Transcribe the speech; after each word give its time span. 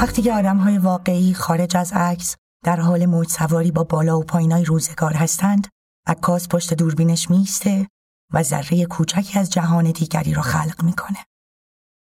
وقتی 0.00 0.22
که 0.22 0.32
آدم 0.32 0.56
های 0.56 0.78
واقعی 0.78 1.34
خارج 1.34 1.76
از 1.76 1.92
عکس 1.92 2.36
در 2.64 2.80
حال 2.80 3.06
موج 3.06 3.28
سواری 3.28 3.70
با 3.70 3.84
بالا 3.84 4.18
و 4.18 4.24
پایینای 4.24 4.64
روزگار 4.64 5.12
هستند 5.12 5.68
عکاس 6.06 6.48
پشت 6.48 6.74
دوربینش 6.74 7.30
میسته 7.30 7.88
و 8.32 8.42
ذره 8.42 8.84
کوچکی 8.84 9.38
از 9.38 9.50
جهان 9.50 9.90
دیگری 9.90 10.34
را 10.34 10.42
خلق 10.42 10.82
می‌کنه. 10.82 11.18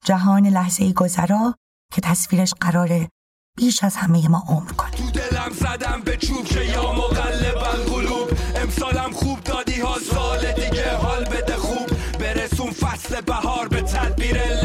جهان 0.05 0.47
لحظه 0.47 0.83
ای 0.83 0.93
گذرا 0.93 1.55
که 1.93 2.01
تصویرش 2.01 2.53
قراره 2.53 3.09
بیش 3.57 3.83
از 3.83 3.95
همه 3.95 4.27
ما 4.27 4.43
عمر 4.47 4.71
کنه. 4.71 4.91
تو 4.91 5.11
دلم 5.11 5.51
زدم 5.51 6.01
به 6.05 6.17
چوب 6.17 6.45
که 6.45 6.65
یا 6.65 6.91
مقلبن 6.91 7.83
قلوب 7.93 8.29
امسالم 8.55 9.11
خوب 9.11 9.39
دادی 9.43 9.81
ها 9.81 9.99
سال 9.99 10.51
دیگه 10.51 10.95
حال 10.95 11.23
بده 11.23 11.55
خوب. 11.55 11.89
برسون 12.19 12.71
فصل 12.71 13.21
بهار 13.21 13.67
به 13.67 13.81
تدبیر 13.81 14.60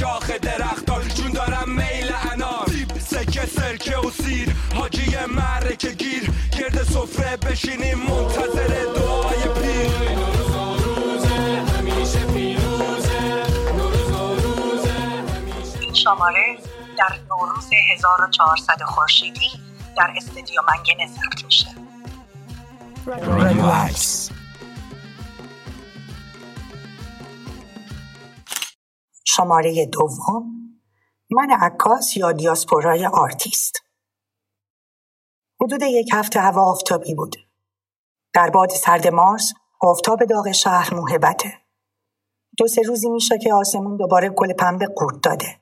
شاخ 0.00 0.30
درختار 0.30 1.04
چون 1.04 1.32
دارم 1.32 1.70
میل 1.70 2.12
انار. 2.32 2.66
سکه 2.98 3.46
سرکه 3.46 3.98
و 3.98 4.10
سیر 4.10 4.48
حاجی 4.74 5.16
که 5.78 5.90
گیر. 5.90 6.30
گرد 6.58 6.82
سفره 6.82 7.36
بشینیم 7.36 7.98
منتظر 7.98 8.84
دعای 8.94 9.42
پیر. 9.62 9.90
شماره 15.94 16.58
در 16.98 17.18
نوروز 17.30 17.70
1400 17.94 18.82
خورشیدی 18.82 19.50
در 19.96 20.12
استودیو 20.16 20.60
منگنه 20.68 21.06
ضبط 21.06 21.44
میشه. 21.44 21.66
شماره 29.36 29.86
دوم 29.86 30.56
من 31.30 31.50
عکاس 31.50 32.16
یا 32.16 32.32
دیاسپورای 32.32 33.06
آرتیست. 33.06 33.72
حدود 35.60 35.82
یک 35.82 36.08
هفته 36.12 36.40
هوا 36.40 36.70
آفتابی 36.70 37.14
بود. 37.14 37.36
در 38.34 38.50
باد 38.50 38.70
سرد 38.70 39.08
مارس 39.08 39.52
آفتاب 39.80 40.24
داغ 40.24 40.52
شهر 40.52 40.94
موهبته. 40.94 41.52
دو 42.58 42.66
سه 42.68 42.82
روزی 42.82 43.08
میشه 43.08 43.38
که 43.38 43.54
آسمون 43.54 43.96
دوباره 43.96 44.28
گل 44.28 44.52
پنبه 44.52 44.86
قورت 44.86 45.22
داده. 45.22 45.60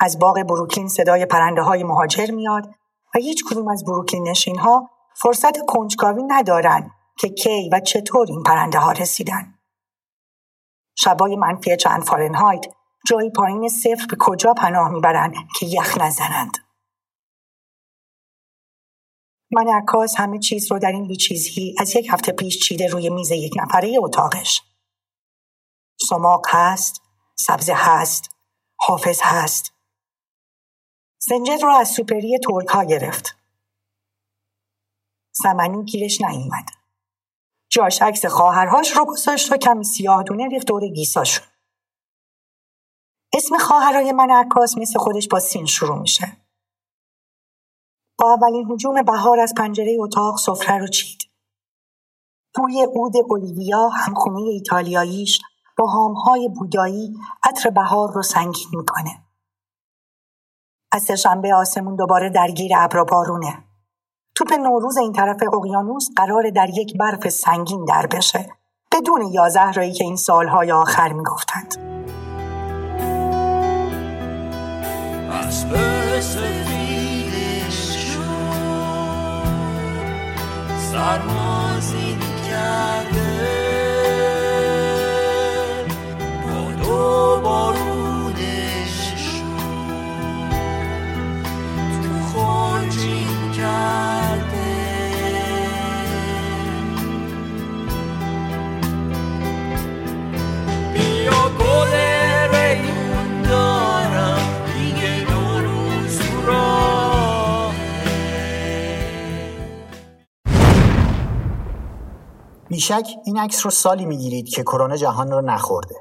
از 0.00 0.18
باغ 0.18 0.42
بروکلین 0.42 0.88
صدای 0.88 1.26
پرنده 1.26 1.62
های 1.62 1.84
مهاجر 1.84 2.30
میاد 2.30 2.66
و 3.14 3.18
هیچ 3.18 3.44
کدوم 3.50 3.68
از 3.68 3.84
بروکلین 3.84 4.28
نشین 4.28 4.58
ها 4.58 4.90
فرصت 5.16 5.66
کنجکاوی 5.66 6.22
ندارن 6.22 6.90
که 7.18 7.28
کی 7.28 7.70
و 7.72 7.80
چطور 7.80 8.26
این 8.28 8.42
پرنده 8.42 8.78
ها 8.78 8.92
رسیدن. 8.92 9.54
شبای 10.94 11.36
منفی 11.36 11.76
چند 11.76 12.02
فارنهایت 12.02 12.66
جایی 13.06 13.30
پایین 13.30 13.68
صفر 13.68 14.06
به 14.10 14.16
کجا 14.20 14.54
پناه 14.54 14.88
می‌برند 14.88 15.34
که 15.58 15.66
یخ 15.66 15.98
نزنند. 15.98 16.58
من 19.52 19.68
عکاس 19.82 20.14
همه 20.16 20.38
چیز 20.38 20.72
رو 20.72 20.78
در 20.78 20.92
این 20.92 21.06
بیچیزی 21.06 21.74
از 21.78 21.96
یک 21.96 22.06
هفته 22.10 22.32
پیش 22.32 22.58
چیده 22.58 22.86
روی 22.86 23.10
میز 23.10 23.30
یک 23.30 23.52
نفره 23.56 23.96
اتاقش. 23.98 24.62
سماق 26.08 26.46
هست، 26.48 27.02
سبز 27.36 27.70
هست، 27.74 28.36
حافظ 28.80 29.20
هست، 29.22 29.72
سنجد 31.18 31.62
رو 31.62 31.68
از 31.68 31.88
سوپری 31.88 32.38
ترک 32.38 32.68
ها 32.68 32.84
گرفت. 32.84 33.36
سمنی 35.32 35.84
گیرش 35.84 36.20
نیومد. 36.20 36.68
جاش 37.70 38.02
عکس 38.02 38.26
خواهرهاش 38.26 38.96
رو 38.96 39.04
گذاشت 39.04 39.52
و 39.52 39.56
کمی 39.56 39.84
سیاه 39.84 40.22
دونه 40.22 40.48
ریخت 40.48 40.66
دور 40.66 40.88
گیساشون. 40.88 41.46
اسم 43.34 43.58
خواهرای 43.58 44.12
من 44.12 44.30
عکاس 44.30 44.78
مثل 44.78 44.98
خودش 44.98 45.28
با 45.28 45.38
سین 45.38 45.66
شروع 45.66 45.98
میشه. 45.98 46.36
با 48.18 48.32
اولین 48.32 48.66
حجوم 48.70 49.02
بهار 49.02 49.40
از 49.40 49.54
پنجره 49.56 49.96
اتاق 50.00 50.38
سفره 50.38 50.78
رو 50.78 50.86
چید. 50.86 51.18
بوی 52.54 52.82
عود 52.82 53.12
اولیویا 53.16 53.88
همخونه 53.88 54.40
ایتالیاییش 54.40 55.40
با 55.78 55.86
هامهای 55.86 56.48
بودایی 56.48 57.16
عطر 57.42 57.70
بهار 57.70 58.12
رو 58.12 58.22
سنگین 58.22 58.68
می‌کنه. 58.72 59.24
از 60.92 61.02
سهشنبه 61.02 61.54
آسمون 61.54 61.96
دوباره 61.96 62.30
درگیر 62.30 62.72
ابر 62.76 63.04
بارونه 63.04 63.64
توپ 64.34 64.52
نوروز 64.52 64.96
این 64.96 65.12
طرف 65.12 65.42
اقیانوس 65.42 66.08
قرار 66.16 66.50
در 66.50 66.68
یک 66.70 66.98
برف 66.98 67.28
سنگین 67.28 67.84
در 67.84 68.06
بشه 68.06 68.50
بدون 68.92 69.22
یازه 69.32 69.72
رایی 69.72 69.92
که 69.92 70.04
این 70.04 70.16
سالهای 70.16 70.72
آخر 70.72 71.12
می‌گفتند 71.12 71.93
سرمازی 80.92 82.16
کرده 82.48 83.13
بیشک 112.68 113.06
این 113.24 113.38
عکس 113.38 113.64
رو 113.64 113.70
سالی 113.70 114.06
می‌گیرید 114.06 114.48
که 114.48 114.62
کرونا 114.62 114.96
جهان 114.96 115.30
رو 115.30 115.40
نخورده. 115.40 115.94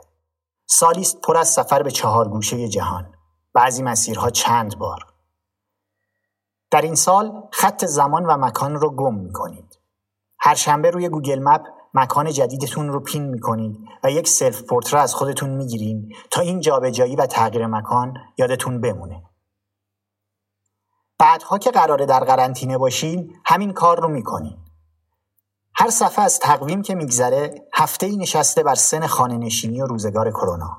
سالی 0.65 1.01
است 1.01 1.21
پر 1.21 1.37
از 1.37 1.49
سفر 1.49 1.83
به 1.83 1.91
چهار 1.91 2.29
گوشه 2.29 2.67
جهان. 2.67 3.13
بعضی 3.53 3.83
مسیرها 3.83 4.29
چند 4.29 4.77
بار. 4.77 4.99
در 6.71 6.81
این 6.81 6.95
سال 6.95 7.43
خط 7.51 7.85
زمان 7.85 8.25
و 8.25 8.37
مکان 8.37 8.75
رو 8.75 8.95
گم 8.95 9.15
می‌کنید. 9.15 9.79
هر 10.39 10.55
شنبه 10.55 10.91
روی 10.91 11.09
Google 11.09 11.39
Map 11.39 11.61
مکان 11.93 12.31
جدیدتون 12.31 12.89
رو 12.89 12.99
pin 12.99 13.29
می‌کنید 13.29 13.77
و 14.03 14.11
یک 14.11 14.27
self 14.27 14.63
پورتره 14.63 14.99
از 14.99 15.15
خودتون 15.15 15.49
می‌گیرین 15.49 16.15
تا 16.31 16.41
این 16.41 16.59
جابجایی 16.59 17.15
و 17.15 17.25
تغییر 17.25 17.67
مکان 17.67 18.13
یادتون 18.37 18.81
بمونه. 18.81 19.23
بعدها 21.19 21.57
که 21.57 21.71
قراره 21.71 22.05
در 22.05 22.19
قرنطینه 22.19 22.77
باشین 22.77 23.33
همین 23.45 23.73
کار 23.73 24.01
رو 24.01 24.07
می‌کنین. 24.07 24.62
هر 25.75 25.89
صفحه 25.89 26.25
از 26.25 26.39
تقویم 26.39 26.81
که 26.81 26.95
میگذره 26.95 27.67
هفته 27.73 28.05
ای 28.05 28.17
نشسته 28.17 28.63
بر 28.63 28.75
سن 28.75 29.07
خانه 29.07 29.37
نشینی 29.37 29.81
و 29.81 29.85
روزگار 29.85 30.31
کرونا. 30.31 30.77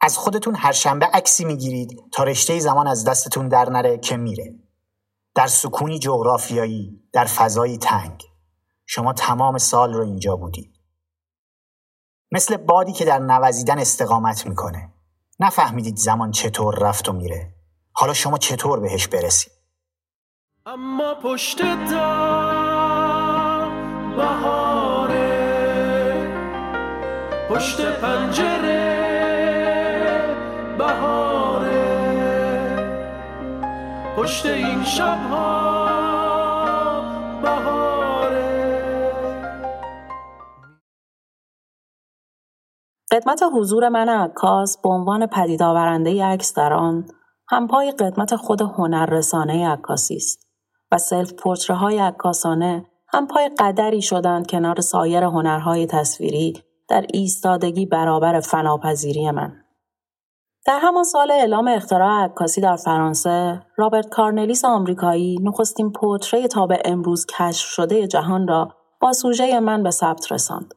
از 0.00 0.18
خودتون 0.18 0.54
هر 0.54 0.72
شنبه 0.72 1.06
عکسی 1.06 1.44
می‌گیرید 1.44 2.10
تا 2.12 2.24
رشته 2.24 2.58
زمان 2.58 2.86
از 2.86 3.04
دستتون 3.04 3.48
در 3.48 3.70
نره 3.70 3.98
که 3.98 4.16
میره. 4.16 4.54
در 5.34 5.46
سکونی 5.46 5.98
جغرافیایی، 5.98 7.08
در 7.12 7.24
فضایی 7.24 7.78
تنگ. 7.78 8.22
شما 8.86 9.12
تمام 9.12 9.58
سال 9.58 9.94
رو 9.94 10.04
اینجا 10.04 10.36
بودید. 10.36 10.74
مثل 12.32 12.56
بادی 12.56 12.92
که 12.92 13.04
در 13.04 13.18
نوزیدن 13.18 13.78
استقامت 13.78 14.46
می‌کنه. 14.46 14.92
نفهمیدید 15.40 15.96
زمان 15.96 16.30
چطور 16.30 16.78
رفت 16.78 17.08
و 17.08 17.12
میره. 17.12 17.54
حالا 17.92 18.12
شما 18.12 18.38
چطور 18.38 18.80
بهش 18.80 19.08
برسید؟ 19.08 19.53
اما 20.66 21.14
پشت 21.14 21.62
در 21.62 23.68
بهاره 24.16 25.34
پشت 27.50 28.00
پنجره 28.00 29.04
بهاره. 30.78 31.74
پشت 34.16 34.46
این 34.46 34.84
شبها 34.84 35.64
بهاره. 37.42 39.12
قدمت 43.12 43.42
حضور 43.52 43.88
من 43.88 44.08
عکاس 44.08 44.78
به 44.82 44.88
عنوان 44.88 45.26
پدید 45.26 45.62
آورنده 45.62 46.24
عکس 46.24 46.54
در 46.54 46.72
آن 46.72 47.06
همپای 47.48 47.90
قدمت 47.90 48.36
خود 48.36 48.62
هنررسانه 48.62 49.68
عکاسی 49.68 50.16
است. 50.16 50.43
self 50.98 51.32
پورتره 51.32 51.76
های 51.76 51.98
عکاسانه 51.98 52.86
هم 53.08 53.26
پای 53.26 53.50
قدری 53.58 54.02
شدند 54.02 54.46
کنار 54.46 54.80
سایر 54.80 55.24
هنرهای 55.24 55.86
تصویری 55.86 56.62
در 56.88 57.06
ایستادگی 57.12 57.86
برابر 57.86 58.40
فناپذیری 58.40 59.30
من. 59.30 59.52
در 60.66 60.78
همان 60.82 61.04
سال 61.04 61.30
اعلام 61.30 61.68
اختراع 61.68 62.24
عکاسی 62.24 62.60
در 62.60 62.76
فرانسه، 62.76 63.62
رابرت 63.76 64.08
کارنلیس 64.08 64.64
آمریکایی 64.64 65.38
نخستین 65.42 65.92
پورتره 65.92 66.40
ی 66.40 66.48
تا 66.48 66.66
به 66.66 66.78
امروز 66.84 67.26
کشف 67.26 67.68
شده 67.68 68.06
جهان 68.06 68.48
را 68.48 68.68
با 69.00 69.12
سوژه 69.12 69.60
من 69.60 69.82
به 69.82 69.90
ثبت 69.90 70.32
رساند 70.32 70.74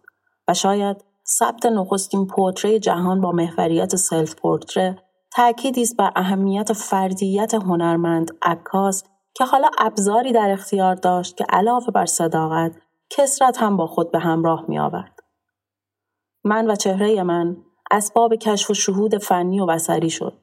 و 0.48 0.54
شاید 0.54 1.04
ثبت 1.28 1.66
نخستین 1.66 2.28
پورتره 2.28 2.72
ی 2.72 2.80
جهان 2.80 3.22
با 3.22 3.31
محوریت 3.31 3.96
self 3.96 4.36
پورتره 4.36 4.98
تأکیدی 5.36 5.81
است 5.81 5.98
بر 5.98 6.12
اهمیت 6.16 6.74
فردیت 6.74 7.54
هنرمند 7.54 8.31
عکاس 8.42 9.04
که 9.38 9.45
حالا 9.45 9.69
ابزاری 9.78 10.31
در 10.31 10.50
اختیار 10.51 10.95
داشت 10.95 11.38
که 11.38 11.45
علاوه 11.50 11.92
بر 11.94 12.06
صداقت 12.06 12.72
کثرت 13.10 13.58
هم 13.57 13.78
با 13.78 13.88
خود 13.88 14.12
به 14.12 14.19
همراه 14.19 14.66
می 14.68 14.80
آورد. 14.80 15.19
من 16.44 16.72
و 16.72 16.75
چهره 16.75 17.24
من 17.24 17.57
اسباب 17.92 18.36
کشف 18.36 18.69
و 18.69 18.74
شهود 18.74 19.18
فنی 19.18 19.60
و 19.60 19.66
بصری 19.66 20.10
شد 20.10 20.34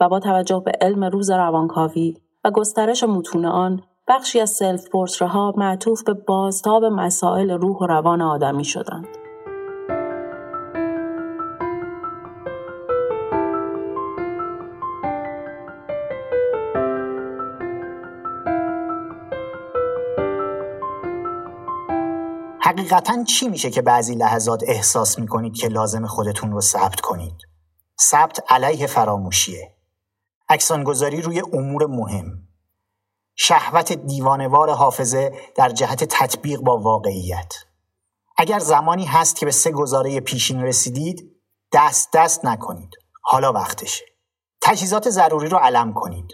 و 0.00 0.08
با 0.08 0.20
توجه 0.20 0.62
به 0.64 0.72
علم 0.80 1.04
روز 1.04 1.30
روانکاوی 1.30 2.16
و 2.44 2.50
گسترش 2.50 3.04
متون 3.04 3.44
آن 3.44 3.82
بخشی 4.08 4.40
از 4.40 4.50
سلف 4.50 4.88
پورتره 4.90 5.28
ها 5.28 5.52
معطوف 5.56 6.02
به 6.02 6.14
بازتاب 6.14 6.84
مسائل 6.84 7.50
روح 7.50 7.76
و 7.76 7.86
روان 7.86 8.22
آدمی 8.22 8.64
شدند. 8.64 9.25
حقیقتا 22.66 23.24
چی 23.24 23.48
میشه 23.48 23.70
که 23.70 23.82
بعضی 23.82 24.14
لحظات 24.14 24.62
احساس 24.66 25.18
می‌کنید 25.18 25.56
که 25.56 25.68
لازم 25.68 26.06
خودتون 26.06 26.52
رو 26.52 26.60
ثبت 26.60 27.00
کنید؟ 27.00 27.36
ثبت 28.00 28.52
علیه 28.52 28.86
فراموشیه. 28.86 29.74
آکسان 30.48 30.85
گذاری 30.85 31.22
روی 31.22 31.42
امور 31.52 31.86
مهم. 31.86 32.48
شهوت 33.36 33.92
دیوانه 33.92 34.48
وار 34.48 34.70
حافظه 34.70 35.32
در 35.56 35.68
جهت 35.68 36.04
تطبیق 36.04 36.60
با 36.60 36.78
واقعیت. 36.78 37.54
اگر 38.36 38.58
زمانی 38.58 39.04
هست 39.04 39.36
که 39.36 39.46
به 39.46 39.52
سه 39.52 39.70
گزاره 39.70 40.20
پیشین 40.20 40.62
رسیدید 40.62 41.36
دست 41.72 42.08
دست 42.12 42.44
نکنید. 42.44 42.90
حالا 43.22 43.52
وقتشه. 43.52 44.04
تجهیزات 44.60 45.10
ضروری 45.10 45.48
رو 45.48 45.58
علم 45.58 45.92
کنید. 45.92 46.28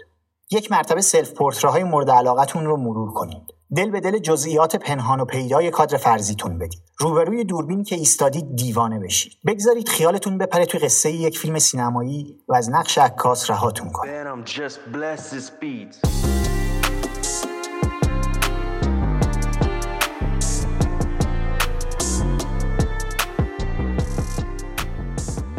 یک 0.51 0.71
مرتبه 0.71 1.01
self 1.01 1.37
های 1.65 1.83
مورد 1.83 2.09
علاقتون 2.09 2.65
رو 2.65 2.77
مرور 2.77 3.13
کنید. 3.13 3.43
دل 3.75 3.89
به 3.89 3.99
دل 3.99 4.19
جزئیات 4.19 4.75
پنهان 4.75 5.19
و 5.19 5.25
پیدای 5.25 5.71
کادر 5.71 5.97
فرضیتون 5.97 6.57
بدید. 6.57 6.81
روبروی 6.97 7.43
دوربین 7.43 7.83
که 7.83 7.95
ایستادید 7.95 8.55
دیوانه 8.55 8.99
بشید. 8.99 9.33
بگذارید 9.47 9.89
خیالتون 9.89 10.37
بپره 10.37 10.65
توی 10.65 10.79
قصه 10.79 11.11
یک 11.11 11.39
فیلم 11.39 11.59
سینمایی 11.59 12.37
و 12.47 12.55
از 12.55 12.69
نقش 12.69 12.97
عکاس 12.97 13.49
رهاتون 13.49 13.89
کنه 13.89 14.23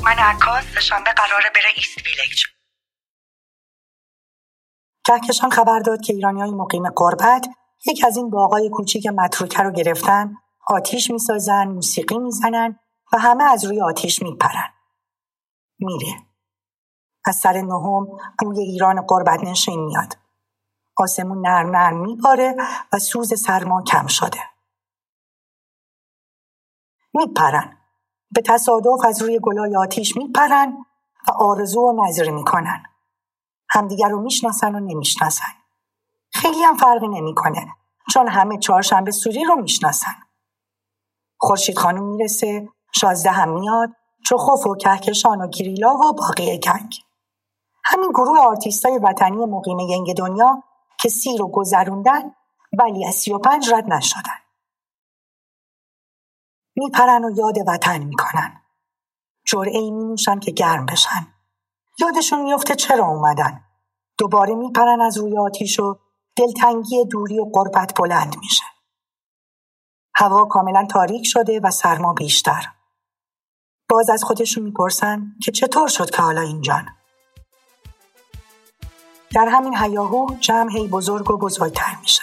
من 0.04 0.18
عکاس 0.18 0.64
شنبه 0.80 1.10
قراره 1.16 1.50
بره 1.54 1.72
ایست 1.76 1.96
ویلیج. 1.96 2.44
کهکشان 5.06 5.50
خبر 5.50 5.78
داد 5.78 6.00
که 6.00 6.12
ایرانی 6.12 6.40
های 6.40 6.50
مقیم 6.50 6.90
قربت 6.90 7.46
یک 7.86 8.04
از 8.06 8.16
این 8.16 8.30
باغای 8.30 8.70
کوچیک 8.70 9.06
متروکه 9.06 9.62
رو 9.62 9.70
گرفتن 9.70 10.36
آتیش 10.68 11.10
می‌سازن 11.10 11.68
موسیقی 11.68 12.18
می‌زنن 12.18 12.78
و 13.12 13.18
همه 13.18 13.44
از 13.44 13.64
روی 13.64 13.82
آتیش 13.82 14.22
میپرن. 14.22 14.72
میره. 15.78 16.14
از 17.26 17.36
سر 17.36 17.52
نهم 17.52 18.06
بوی 18.38 18.60
ایران 18.60 19.00
قربت 19.00 19.44
نشین 19.44 19.84
میاد. 19.84 20.16
آسمون 20.96 21.46
نرم 21.46 21.76
نرم 21.76 21.96
میباره 21.96 22.56
و 22.92 22.98
سوز 22.98 23.40
سرما 23.40 23.82
کم 23.82 24.06
شده. 24.06 24.40
میپرن. 27.14 27.78
به 28.30 28.42
تصادف 28.42 29.04
از 29.04 29.22
روی 29.22 29.40
گلای 29.42 29.76
آتیش 29.76 30.16
میپرن 30.16 30.86
و 31.28 31.32
آرزو 31.32 31.80
و 31.80 32.06
نظری 32.06 32.30
می‌کنن. 32.30 32.82
همدیگر 33.68 34.08
رو 34.08 34.22
می‌شناسن 34.22 34.74
و 34.74 34.80
نمی‌شناسن. 34.80 35.63
خیلی 36.34 36.62
هم 36.62 36.76
فرقی 36.76 37.08
نمی‌کنه 37.08 37.66
چون 38.12 38.28
همه 38.28 38.58
چهارشنبه 38.58 39.10
سوری 39.10 39.44
رو 39.44 39.56
می‌شناسن. 39.56 40.14
خورشید 41.38 41.78
خانم 41.78 42.04
می‌رسه 42.04 42.68
شازده 42.94 43.30
هم 43.30 43.48
میاد 43.48 43.90
چخوف 44.26 44.66
و 44.66 44.76
کهکشان 44.76 45.40
و 45.40 45.48
گوریلا 45.48 45.94
و 45.94 46.12
باقی 46.12 46.58
gang. 46.58 46.94
همین 47.84 48.10
گروه 48.10 48.40
آرتیستای 48.40 48.98
وطنی 48.98 49.36
مقیم 49.36 49.78
ینگ 49.78 50.16
دنیا 50.16 50.62
که 51.00 51.08
سی 51.08 51.36
رو 51.38 51.48
گذروندن 51.48 52.34
ولی 52.78 53.06
از 53.06 53.14
سی 53.14 53.32
و 53.32 53.38
پنج 53.38 53.72
رد 53.72 53.92
نشدن. 53.92 54.38
میپرن 56.76 57.24
و 57.24 57.30
یاد 57.36 57.54
وطن 57.66 57.98
می‌کنن. 57.98 58.60
جرعه 59.46 59.78
ای 59.78 59.90
مینوشن 59.90 60.38
که 60.40 60.50
گرم 60.50 60.86
بشن. 60.86 61.26
یادشون 61.98 62.42
میفته 62.42 62.74
چرا 62.74 63.06
اومدن. 63.06 63.60
دوباره 64.18 64.54
میپرن 64.54 65.00
از 65.00 65.18
روی 65.18 65.38
آتیش 65.38 65.80
و 65.80 65.98
دلتنگی 66.36 67.04
دوری 67.04 67.38
و 67.38 67.44
غربت 67.52 67.94
بلند 67.96 68.36
میشه. 68.40 68.64
هوا 70.16 70.44
کاملا 70.44 70.86
تاریک 70.90 71.22
شده 71.26 71.60
و 71.60 71.70
سرما 71.70 72.12
بیشتر. 72.12 72.66
باز 73.88 74.10
از 74.10 74.24
خودشون 74.24 74.64
می‌پرسن 74.64 75.22
که 75.42 75.52
چطور 75.52 75.88
شد 75.88 76.10
که 76.10 76.22
حالا 76.22 76.40
اینجان؟ 76.40 76.88
در 79.34 79.48
همین 79.48 79.76
هیاهو 79.76 80.26
جمع 80.40 80.72
هی 80.72 80.88
بزرگ 80.88 81.30
و 81.30 81.36
بزرگتر 81.36 81.96
میشه. 82.00 82.22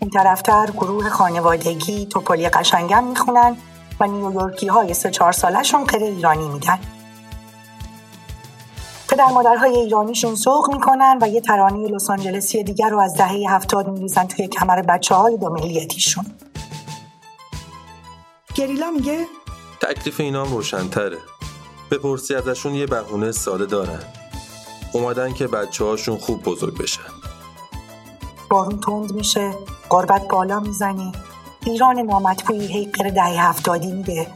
این 0.00 0.10
طرفتر 0.10 0.70
گروه 0.70 1.08
خانوادگی 1.08 2.06
توپلی 2.06 2.48
قشنگم 2.48 3.04
می‌خونن 3.04 3.56
و 4.00 4.06
نیویورکی 4.06 4.66
های 4.66 4.94
سه 4.94 5.10
چهار 5.10 5.32
سالشون 5.32 5.84
قره 5.84 6.06
ایرانی 6.06 6.48
میدن. 6.48 6.95
پدر 9.16 9.32
مادرهای 9.32 9.76
ایرانیشون 9.76 10.34
ذوق 10.34 10.74
می‌کنن 10.74 11.18
و 11.22 11.28
یه 11.28 11.40
ترانه 11.40 11.88
لس 11.88 12.10
آنجلسی 12.10 12.62
دیگر 12.62 12.88
رو 12.88 12.98
از 12.98 13.14
دهه 13.14 13.44
هفتاد 13.48 13.88
میریزن 13.88 14.26
توی 14.26 14.48
کمر 14.48 14.82
بچه 14.82 15.14
های 15.14 15.36
دو 15.36 15.50
ملیتیشون 15.50 16.26
گریلا 18.54 18.90
میگه 18.90 19.26
تکلیف 19.80 20.20
اینا 20.20 20.44
هم 20.44 20.52
روشنتره. 20.52 21.18
بپرسی 21.90 22.34
ازشون 22.34 22.74
یه 22.74 22.86
بهونه 22.86 23.32
ساده 23.32 23.66
دارن. 23.66 24.02
اومدن 24.92 25.32
که 25.32 25.46
بچه 25.46 25.84
هاشون 25.84 26.18
خوب 26.18 26.42
بزرگ 26.42 26.78
بشن. 26.78 27.02
بارون 28.50 28.80
تند 28.80 29.12
میشه 29.12 29.54
قربت 29.88 30.28
بالا 30.28 30.60
می‌زنه 30.60 31.12
ایران 31.66 31.98
نامطبوعی 31.98 32.66
هی 32.66 32.86
قره 32.86 33.10
دهه 33.10 33.48
هفتادی 33.48 33.92
میده. 33.92 34.26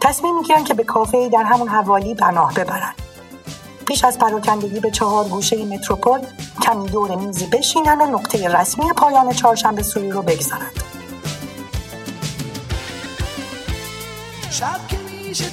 تصمیم 0.00 0.36
می‌گیرن 0.36 0.64
که 0.64 0.74
به 0.74 0.84
کافه 0.84 1.28
در 1.28 1.42
همون 1.42 1.68
حوالی 1.68 2.14
پناه 2.14 2.54
ببرن. 2.54 2.92
پیش 3.90 4.04
از 4.04 4.18
پراکندگی 4.18 4.80
به 4.80 4.90
چهار 4.90 5.28
گوشه 5.28 5.64
متروپول 5.64 6.20
کمی 6.62 6.88
دور 6.88 7.16
میزی 7.16 7.46
بشینن 7.46 8.00
و 8.00 8.06
نقطه 8.06 8.48
رسمی 8.48 8.92
پایان 8.96 9.32
چهارشنبه 9.32 9.82
سوری 9.82 10.10
رو 10.10 10.22
بگذارند 10.22 10.82
شب 14.50 14.80
که 14.88 14.96
میشه 15.28 15.44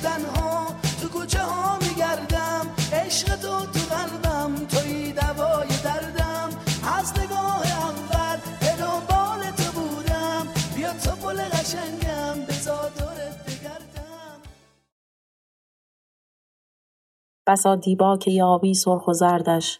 بسا 17.47 17.75
دیبا 17.75 18.17
که 18.17 18.31
یابی 18.31 18.73
سرخ 18.73 19.07
و 19.07 19.13
زردش 19.13 19.79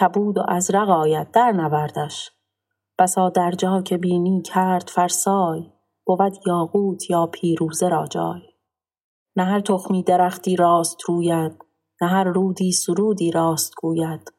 کبود 0.00 0.38
و 0.38 0.42
ازرق 0.48 0.90
آید 0.90 1.30
در 1.30 1.52
نوردش. 1.52 2.30
بسا 2.98 3.30
در 3.30 3.50
جا 3.50 3.82
که 3.82 3.96
بینی 3.96 4.42
کرد 4.42 4.88
فرسای 4.88 5.70
بود 6.06 6.32
یاقوت 6.46 7.10
یا 7.10 7.26
پیروزه 7.26 7.88
را 7.88 8.06
جای. 8.06 8.40
نه 9.36 9.44
هر 9.44 9.60
تخمی 9.60 10.02
درختی 10.02 10.56
راست 10.56 10.96
روید 11.08 11.64
نه 12.00 12.08
هر 12.08 12.24
رودی 12.24 12.72
سرودی 12.72 13.30
راست 13.30 13.74
گوید. 13.82 14.32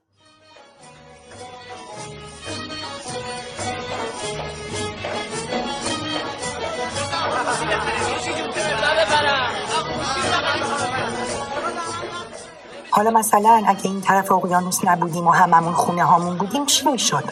حالا 12.96 13.10
مثلا 13.10 13.64
اگه 13.68 13.86
این 13.86 14.02
طرف 14.02 14.32
اقیانوس 14.32 14.86
نبودیم 14.86 15.28
و 15.28 15.32
هممون 15.32 15.74
خونه 15.74 16.04
هامون 16.04 16.38
بودیم 16.38 16.66
چی 16.66 16.92
می‌شد؟ 16.92 17.24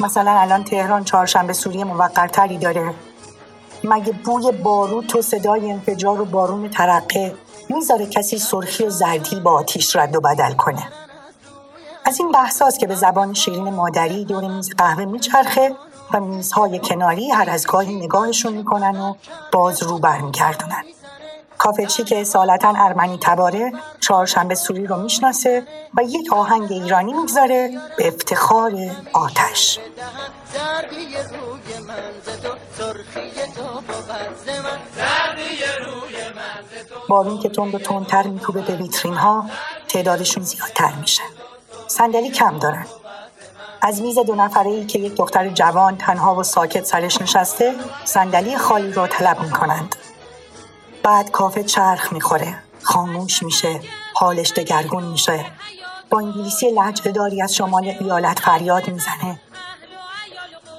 مثلا 0.00 0.40
الان 0.40 0.64
تهران 0.64 1.04
چهارشنبه 1.04 1.52
سوری 1.52 1.84
موقرتری 1.84 2.58
داره. 2.58 2.94
مگه 3.84 4.12
بوی 4.12 4.52
بارود 4.52 5.06
تو 5.06 5.22
صدای 5.22 5.70
انفجار 5.70 6.20
و 6.20 6.24
بارون 6.24 6.70
ترقه 6.70 7.34
می‌ذاره 7.68 8.06
کسی 8.06 8.38
سرخی 8.38 8.84
و 8.84 8.90
زردی 8.90 9.40
با 9.40 9.52
آتیش 9.52 9.96
رد 9.96 10.16
و 10.16 10.20
بدل 10.20 10.52
کنه؟ 10.52 10.88
از 12.04 12.20
این 12.20 12.32
بحثاست 12.32 12.78
که 12.78 12.86
به 12.86 12.94
زبان 12.94 13.34
شیرین 13.34 13.74
مادری 13.74 14.24
دور 14.24 14.48
میز 14.48 14.74
قهوه 14.78 15.04
میچرخه 15.04 15.76
و 16.12 16.20
میزهای 16.20 16.78
کناری 16.78 17.30
هر 17.30 17.50
از 17.50 17.66
گاهی 17.66 17.96
نگاهشون 17.96 18.52
می‌کنن 18.52 19.00
و 19.00 19.14
باز 19.52 19.82
رو 19.82 19.98
برمیگردونن. 19.98 20.84
کافچی 21.58 22.04
که 22.04 22.20
اصالتا 22.20 22.74
ارمنی 22.76 23.18
تباره 23.22 23.72
چهارشنبه 24.00 24.54
سوری 24.54 24.86
رو 24.86 24.96
می‌شناسه 24.96 25.62
و 25.94 26.02
یک 26.02 26.32
آهنگ 26.32 26.72
ایرانی 26.72 27.12
می‌گذاره 27.12 27.70
به 27.96 28.08
افتخار 28.08 28.72
آتش. 29.12 29.78
بارون 37.08 37.38
که 37.38 37.48
تند 37.48 37.74
و 37.74 37.78
تندتر 37.78 38.22
میکوبه 38.22 38.62
به 38.62 38.76
ویترین 38.76 39.14
ها 39.14 39.44
تعدادشون 39.88 40.42
زیادتر 40.42 40.92
میشه. 41.00 41.22
صندلی 41.88 42.30
کم 42.30 42.58
دارن. 42.58 42.86
از 43.82 44.02
میز 44.02 44.18
دو 44.18 44.34
نفره 44.34 44.70
ای 44.70 44.86
که 44.86 44.98
یک 44.98 45.14
دختر 45.14 45.48
جوان 45.48 45.96
تنها 45.96 46.34
و 46.34 46.42
ساکت 46.42 46.84
سرش 46.84 47.20
نشسته 47.20 47.74
صندلی 48.04 48.56
خالی 48.56 48.92
رو 48.92 49.06
طلب 49.06 49.40
می‌کنند. 49.40 49.96
بعد 51.06 51.30
کافه 51.30 51.62
چرخ 51.62 52.12
می‌خوره. 52.12 52.58
خاموش 52.82 53.42
میشه. 53.42 53.80
حالش 54.14 54.52
دگرگون 54.52 55.04
میشه. 55.04 55.46
با 56.10 56.18
انگلیسی 56.18 56.70
لحجه 56.70 57.12
داری 57.12 57.42
از 57.42 57.54
شمال 57.54 57.84
ایالت 58.00 58.38
فریاد 58.38 58.88
می‌زنه. 58.88 59.40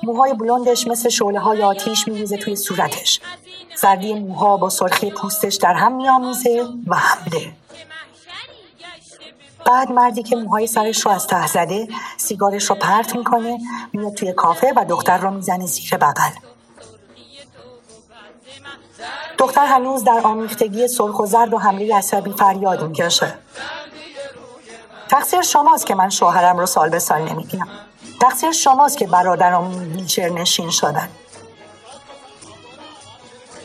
موهای 0.03 0.33
بلندش 0.33 0.87
مثل 0.87 1.09
شعله 1.09 1.39
های 1.39 1.63
آتیش 1.63 2.07
میریزه 2.07 2.37
توی 2.37 2.55
صورتش. 2.55 3.19
زردی 3.81 4.13
موها 4.13 4.57
با 4.57 4.69
سرخی 4.69 5.11
پوستش 5.11 5.55
در 5.55 5.73
هم 5.73 5.95
میآمیزه 5.95 6.65
و 6.87 6.95
حمله. 6.95 7.51
بعد 9.65 9.91
مردی 9.91 10.23
که 10.23 10.35
موهای 10.35 10.67
سرش 10.67 11.05
رو 11.05 11.11
از 11.11 11.27
ته 11.27 11.47
زده 11.47 11.87
سیگارش 12.17 12.69
رو 12.69 12.75
پرت 12.75 13.15
می‌کنه 13.15 13.57
میاد 13.93 14.13
توی 14.13 14.33
کافه 14.33 14.73
و 14.75 14.85
دختر 14.89 15.17
رو 15.17 15.31
می‌زنه 15.31 15.65
زیر 15.65 15.97
بغل. 15.97 16.31
دختر 19.37 19.65
هنوز 19.65 20.03
در 20.03 20.21
آمیختگی 20.23 20.87
سرخ 20.87 21.19
و 21.19 21.25
زرد 21.25 21.53
و 21.53 21.57
حمله 21.57 21.95
عصبی 21.95 22.33
فریاد 22.33 22.83
می‌کشه. 22.83 23.33
تقصیر 25.09 25.41
شماست 25.41 25.85
که 25.85 25.95
من 25.95 26.09
شوهرم 26.09 26.57
رو 26.57 26.65
سال 26.65 26.89
به 26.89 26.99
سال 26.99 27.21
نمی‌بینم. 27.21 27.67
تقصیر 28.21 28.51
شماست 28.51 28.97
که 28.97 29.07
برادرم 29.07 29.93
ویلچر 29.93 30.29
نشین 30.29 30.69
شدن. 30.69 31.09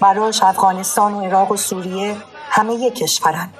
براش 0.00 0.42
افغانستان 0.42 1.14
و 1.14 1.20
عراق 1.20 1.50
و 1.50 1.56
سوریه 1.56 2.16
همه 2.50 2.74
یک 2.74 2.94
کشورن. 2.94 3.50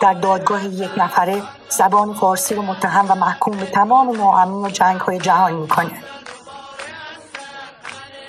در 0.00 0.14
دادگاه 0.14 0.64
یک 0.64 0.90
نفره 0.96 1.42
زبان 1.68 2.14
فارسی 2.14 2.54
رو 2.54 2.62
متهم 2.62 3.06
و 3.08 3.14
محکوم 3.14 3.56
به 3.56 3.66
تمام 3.66 4.16
ناامنی 4.16 4.66
و 4.66 4.68
جنگ 4.68 5.00
های 5.00 5.18
جهان 5.18 5.52
می‌کنه. 5.52 6.02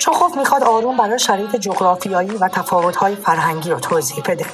چخوف 0.01 0.37
می‌خواد 0.37 0.63
آروم 0.63 0.97
برای 0.97 1.19
شرایط 1.19 1.55
جغرافیایی 1.55 2.31
و 2.31 2.47
تفاوت‌های 2.47 3.15
فرهنگی 3.15 3.69
رو 3.69 3.79
توضیح 3.79 4.23
بده. 4.25 4.45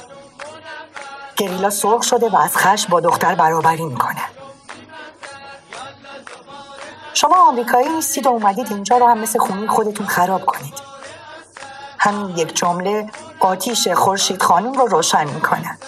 گریلا 1.36 1.70
سرخ 1.70 2.02
شده 2.02 2.28
و 2.28 2.36
از 2.36 2.56
خشم 2.56 2.90
با 2.90 3.00
دختر 3.00 3.34
برابری 3.34 3.84
می‌کنه. 3.84 4.20
شما 7.14 7.48
آمریکایی 7.48 7.88
نیستید 7.88 8.26
و 8.26 8.30
اومدید 8.30 8.72
اینجا 8.72 8.98
رو 8.98 9.06
هم 9.06 9.18
مثل 9.18 9.38
خونی 9.38 9.68
خودتون 9.68 10.06
خراب 10.06 10.46
کنید. 10.46 10.74
همین 11.98 12.38
یک 12.38 12.56
جمله 12.56 13.10
آتیش 13.40 13.88
خورشید 13.88 14.42
خانم 14.42 14.72
رو 14.72 14.86
روشن 14.86 15.24
می‌کنه. 15.24 15.78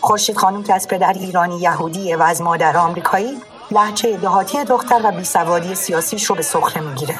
خورشید 0.00 0.36
خانم 0.36 0.62
که 0.62 0.74
از 0.74 0.88
پدر 0.88 1.12
ایرانی 1.12 1.60
یهودیه 1.60 2.16
و 2.16 2.22
از 2.22 2.42
مادر 2.42 2.76
آمریکایی 2.76 3.42
لحچه 3.70 4.16
دهاتی 4.16 4.64
دختر 4.64 5.00
و 5.04 5.12
بیسوادی 5.12 5.74
سیاسیش 5.74 6.24
رو 6.24 6.34
به 6.34 6.42
سخره 6.42 6.82
می‌گیره. 6.82 7.18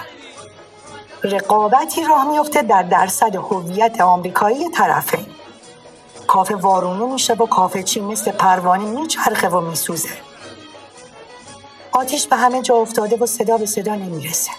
رقابتی 1.24 2.04
راه 2.04 2.28
میفته 2.28 2.62
در 2.62 2.82
درصد 2.82 3.36
هویت 3.36 4.00
آمریکایی 4.00 4.70
طرفین 4.70 5.26
کافه 6.26 6.56
وارونو 6.56 7.06
میشه 7.06 7.34
و 7.34 7.46
کافه 7.46 7.82
چی 7.82 8.00
مثل 8.00 8.30
پروانه 8.30 8.84
میچرخه 8.84 9.48
و 9.48 9.60
میسوزه. 9.60 10.08
آتیش 11.92 12.26
به 12.26 12.36
همه 12.36 12.62
جا 12.62 12.74
افتاده 12.74 13.16
و 13.16 13.26
صدا 13.26 13.56
به 13.56 13.66
صدا 13.66 13.94
نمی‌رسه. 13.94 14.50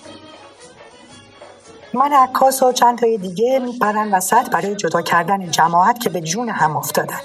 من 1.94 2.14
عکاس 2.14 2.64
و 2.64 2.72
چند 2.72 3.00
تای 3.00 3.18
دیگه 3.18 3.60
میپرن 3.60 4.14
وسط 4.14 4.50
برای 4.50 4.76
جدا 4.76 5.02
کردن 5.02 5.52
جماعت 5.52 6.00
که 6.00 6.10
به 6.10 6.22
جون 6.22 6.50
هم 6.50 6.78
افتادن. 6.78 7.20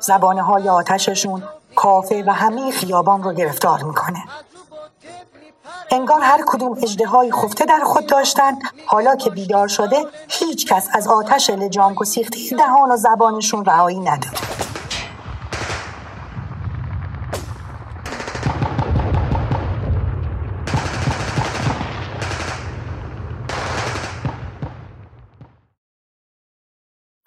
زبانه 0.00 0.42
های 0.42 0.68
آتششون 0.68 1.42
کافه 1.76 2.24
و 2.26 2.32
همه 2.32 2.70
خیابان 2.70 3.22
رو 3.22 3.32
گرفتار 3.32 3.82
می‌کنه. 3.82 4.24
انگار 5.90 6.20
هر 6.22 6.44
کدوم 6.46 6.78
اجده 6.82 7.06
خفته 7.32 7.64
در 7.64 7.80
خود 7.84 8.06
داشتند 8.06 8.58
حالا 8.86 9.16
که 9.16 9.30
بیدار 9.30 9.68
شده 9.68 10.06
هیچ 10.28 10.66
کس 10.66 10.88
از 10.92 11.08
آتش 11.08 11.50
لجام 11.50 11.94
گسیخته 11.94 12.38
دهان 12.58 12.90
و 12.90 12.96
زبانشون 12.96 13.64
رهایی 13.64 14.00
نداد 14.00 14.54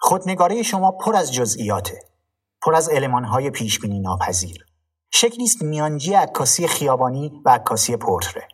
خودنگاره 0.08 0.62
شما 0.62 0.92
پر 0.92 1.16
از 1.16 1.32
جزئیاته. 1.32 2.00
پر 2.62 2.74
از 2.74 2.88
المانهای 2.88 3.50
پیشبینی 3.50 4.00
ناپذیر. 4.00 4.67
شکلی 5.10 5.44
است 5.44 5.62
میانجی 5.62 6.14
عکاسی 6.14 6.68
خیابانی 6.68 7.42
و 7.44 7.50
عکاسی 7.50 7.96
پورتره. 7.96 8.48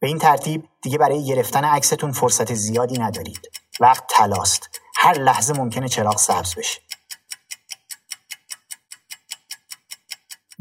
به 0.00 0.06
این 0.06 0.18
ترتیب 0.18 0.68
دیگه 0.82 0.98
برای 0.98 1.24
گرفتن 1.24 1.64
عکستون 1.64 2.12
فرصت 2.12 2.54
زیادی 2.54 2.98
ندارید. 2.98 3.50
وقت 3.80 4.04
تلاست 4.10 4.80
هر 4.96 5.18
لحظه 5.18 5.52
ممکنه 5.52 5.88
چراغ 5.88 6.18
سبز 6.18 6.54
بشه. 6.54 6.80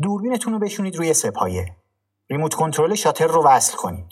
دوربینتون 0.02 0.54
رو 0.54 0.60
بشونید 0.60 0.96
روی 0.96 1.14
سپایه. 1.14 1.76
ریموت 2.30 2.54
کنترل 2.54 2.96
شاتر 2.96 3.28
رو 3.28 3.44
وصل 3.44 3.78
کنید. 3.78 4.08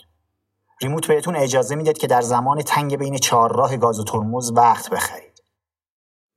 ریموت 0.82 1.06
بهتون 1.06 1.36
اجازه 1.36 1.74
می‌داد 1.74 1.98
که 1.98 2.06
در 2.06 2.20
زمان 2.20 2.62
تنگ 2.62 2.96
بین 2.96 3.18
چهارراه 3.18 3.76
گاز 3.76 4.00
و 4.00 4.04
ترمز 4.04 4.52
وقت 4.52 4.90
بخرید. 4.90 5.42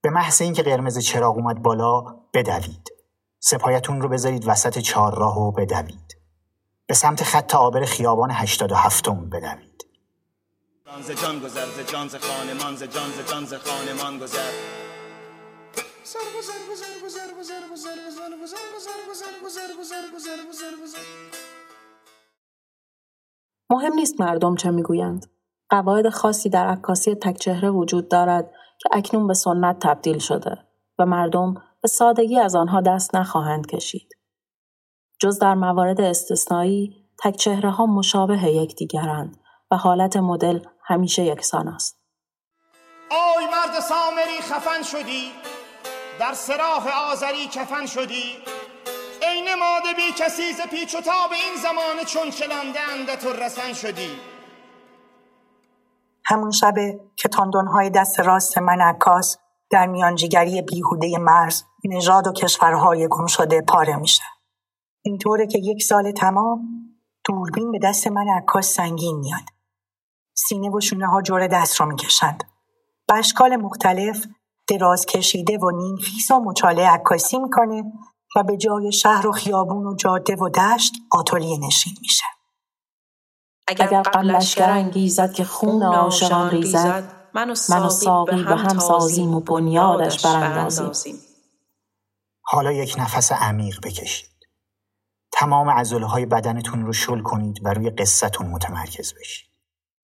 به 0.01 0.09
محض 0.09 0.41
اینکه 0.41 0.63
قرمز 0.63 0.99
چراغ 0.99 1.37
اومد 1.37 1.61
بالا 1.61 2.01
بدوید. 2.33 2.98
سپایتون 3.39 4.01
رو 4.01 4.09
بذارید 4.09 4.47
وسط 4.47 4.79
چهارراه 4.79 5.37
و 5.37 5.51
بدوید 5.51 6.17
به 6.87 6.93
سمت 6.93 7.23
خط 7.23 7.55
آبر 7.55 7.85
خیابان 7.85 8.31
87 8.31 9.09
م 9.09 9.29
بدوید 9.29 9.85
ز 11.01 11.11
جان 11.11 11.39
گذر 11.39 11.65
ز 11.65 11.91
جان 11.91 12.07
ز 12.07 12.15
خانمان 12.15 12.75
ز 12.75 12.83
جان 12.83 13.09
ز 13.11 13.31
جان 13.31 13.45
ز 13.45 13.53
خانمان 13.53 14.19
گذر 14.19 14.51
مهم 23.69 23.93
نیست 23.93 24.21
مردم 24.21 24.55
چه 24.55 24.71
می‌گویند 24.71 25.25
قواعد 25.69 26.09
خاصی 26.09 26.49
در 26.49 26.67
عکاسی 26.67 27.15
تک 27.15 27.37
چهره 27.37 27.69
وجود 27.69 28.09
دارد 28.09 28.51
که 28.79 28.89
اکنون 28.91 29.27
به 29.27 29.33
سنت 29.33 29.79
تبدیل 29.79 30.17
شده 30.17 30.57
و 30.99 31.05
مردم 31.05 31.53
به 31.81 31.87
سادگی 31.87 32.39
از 32.39 32.55
آنها 32.55 32.81
دست 32.81 33.15
نخواهند 33.15 33.67
کشید. 33.67 34.15
جز 35.19 35.39
در 35.39 35.53
موارد 35.53 36.01
استثنایی 36.01 37.05
تک 37.23 37.35
چهره 37.35 37.71
ها 37.71 37.85
مشابه 37.85 38.43
یکدیگرند 38.43 39.37
و 39.71 39.77
حالت 39.77 40.17
مدل 40.17 40.59
همیشه 40.85 41.23
یکسان 41.23 41.67
است. 41.67 41.99
آی 43.11 43.45
مرد 43.45 43.79
سامری 43.79 44.41
خفن 44.41 44.83
شدی. 44.83 45.31
در 46.19 46.33
سراح 46.33 47.11
آذری 47.11 47.47
کفن 47.47 47.85
شدی. 47.85 48.37
ای 49.21 49.41
نماده 49.41 49.93
بی 49.95 50.11
کسی 50.17 50.53
ز 50.53 50.61
پیچ 50.61 50.95
و 50.95 51.01
تاب 51.01 51.31
این 51.31 51.61
زمان 51.63 52.05
چون 52.05 52.29
چلنده 52.29 52.79
اندت 52.79 53.25
رسن 53.25 53.73
شدی. 53.73 54.09
همون 56.25 56.51
شبه 56.51 56.99
که 57.15 57.29
های 57.73 57.89
دست 57.89 58.19
راست 58.19 58.57
من 58.57 58.81
عکاس 58.81 59.37
در 59.71 59.85
میانجیگری 59.85 60.61
بیهوده 60.61 61.17
مرز 61.17 61.63
نژاد 61.85 62.27
و 62.27 62.33
کشورهای 62.33 63.07
گم 63.07 63.25
شده 63.25 63.61
پاره 63.61 63.95
میشه. 63.95 64.23
اینطوره 65.01 65.47
که 65.47 65.59
یک 65.59 65.83
سال 65.83 66.11
تمام 66.11 66.59
دوربین 67.25 67.71
به 67.71 67.79
دست 67.83 68.07
من 68.07 68.25
عکاس 68.37 68.73
سنگین 68.73 69.19
میاد. 69.19 69.43
سینه 70.33 70.69
و 70.69 70.79
شونه 70.79 71.07
ها 71.07 71.21
جور 71.21 71.47
دست 71.47 71.79
رو 71.79 71.85
می‌کشند. 71.85 72.43
به 73.07 73.13
اشکال 73.15 73.55
مختلف 73.55 74.25
دراز 74.67 75.05
کشیده 75.05 75.57
و 75.57 75.71
نیم 75.71 75.95
خیس 75.95 76.31
و 76.31 76.39
مچاله 76.39 76.89
عکاسی 76.89 77.39
می‌کنه 77.39 77.83
و 78.35 78.43
به 78.43 78.57
جای 78.57 78.91
شهر 78.91 79.27
و 79.27 79.31
خیابون 79.31 79.85
و 79.85 79.95
جاده 79.95 80.35
و 80.35 80.49
دشت 80.49 80.93
آتولیه 81.11 81.57
نشین 81.67 81.93
میشه. 82.01 82.25
اگر 83.67 84.01
قبلش 84.01 84.57
انگیزد 84.57 85.33
که 85.33 85.43
خون 85.43 85.83
عاشقان 85.83 86.49
ریزد. 86.49 87.18
من 87.33 87.49
و 87.49 87.89
ساقی 87.89 88.43
به 88.43 88.55
هم 88.55 88.79
سازیم 88.79 89.33
و 89.33 89.39
بنیادش 89.39 90.25
براندازیم 90.25 91.19
حالا 92.41 92.71
یک 92.71 92.95
نفس 92.99 93.31
عمیق 93.31 93.79
بکشید 93.83 94.29
تمام 95.31 95.69
عضله 95.69 96.05
های 96.05 96.25
بدنتون 96.25 96.85
رو 96.85 96.93
شل 96.93 97.21
کنید 97.21 97.57
و 97.63 97.73
روی 97.73 97.89
قصتون 97.89 98.47
متمرکز 98.47 99.13
بشید. 99.19 99.49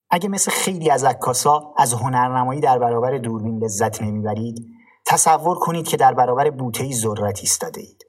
اگه 0.09 0.29
مثل 0.29 0.51
خیلی 0.51 0.89
از 0.89 1.03
عکاسا 1.03 1.73
از 1.77 1.93
هنرنمایی 1.93 2.61
در 2.61 2.79
برابر 2.79 3.17
دوربین 3.17 3.63
لذت 3.63 4.01
نمی‌برید 4.01 4.65
تصور 5.05 5.59
کنید 5.59 5.87
که 5.87 5.97
در 5.97 6.13
برابر 6.13 6.49
بوته 6.49 6.91
ذرت 6.91 7.39
ایستاده 7.39 7.81
اید. 7.81 8.03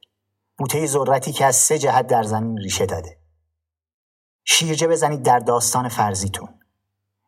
بوته 0.59 0.87
ذرتی 0.87 1.33
که 1.33 1.45
از 1.45 1.57
سه 1.57 1.79
جهت 1.79 2.07
در 2.07 2.23
زمین 2.23 2.59
ریشه 2.59 2.87
داده. 2.87 3.19
شیرجه 4.45 4.89
بزنید 4.89 5.23
در 5.23 5.39
داستان 5.39 5.89
فرزیتون. 5.89 6.49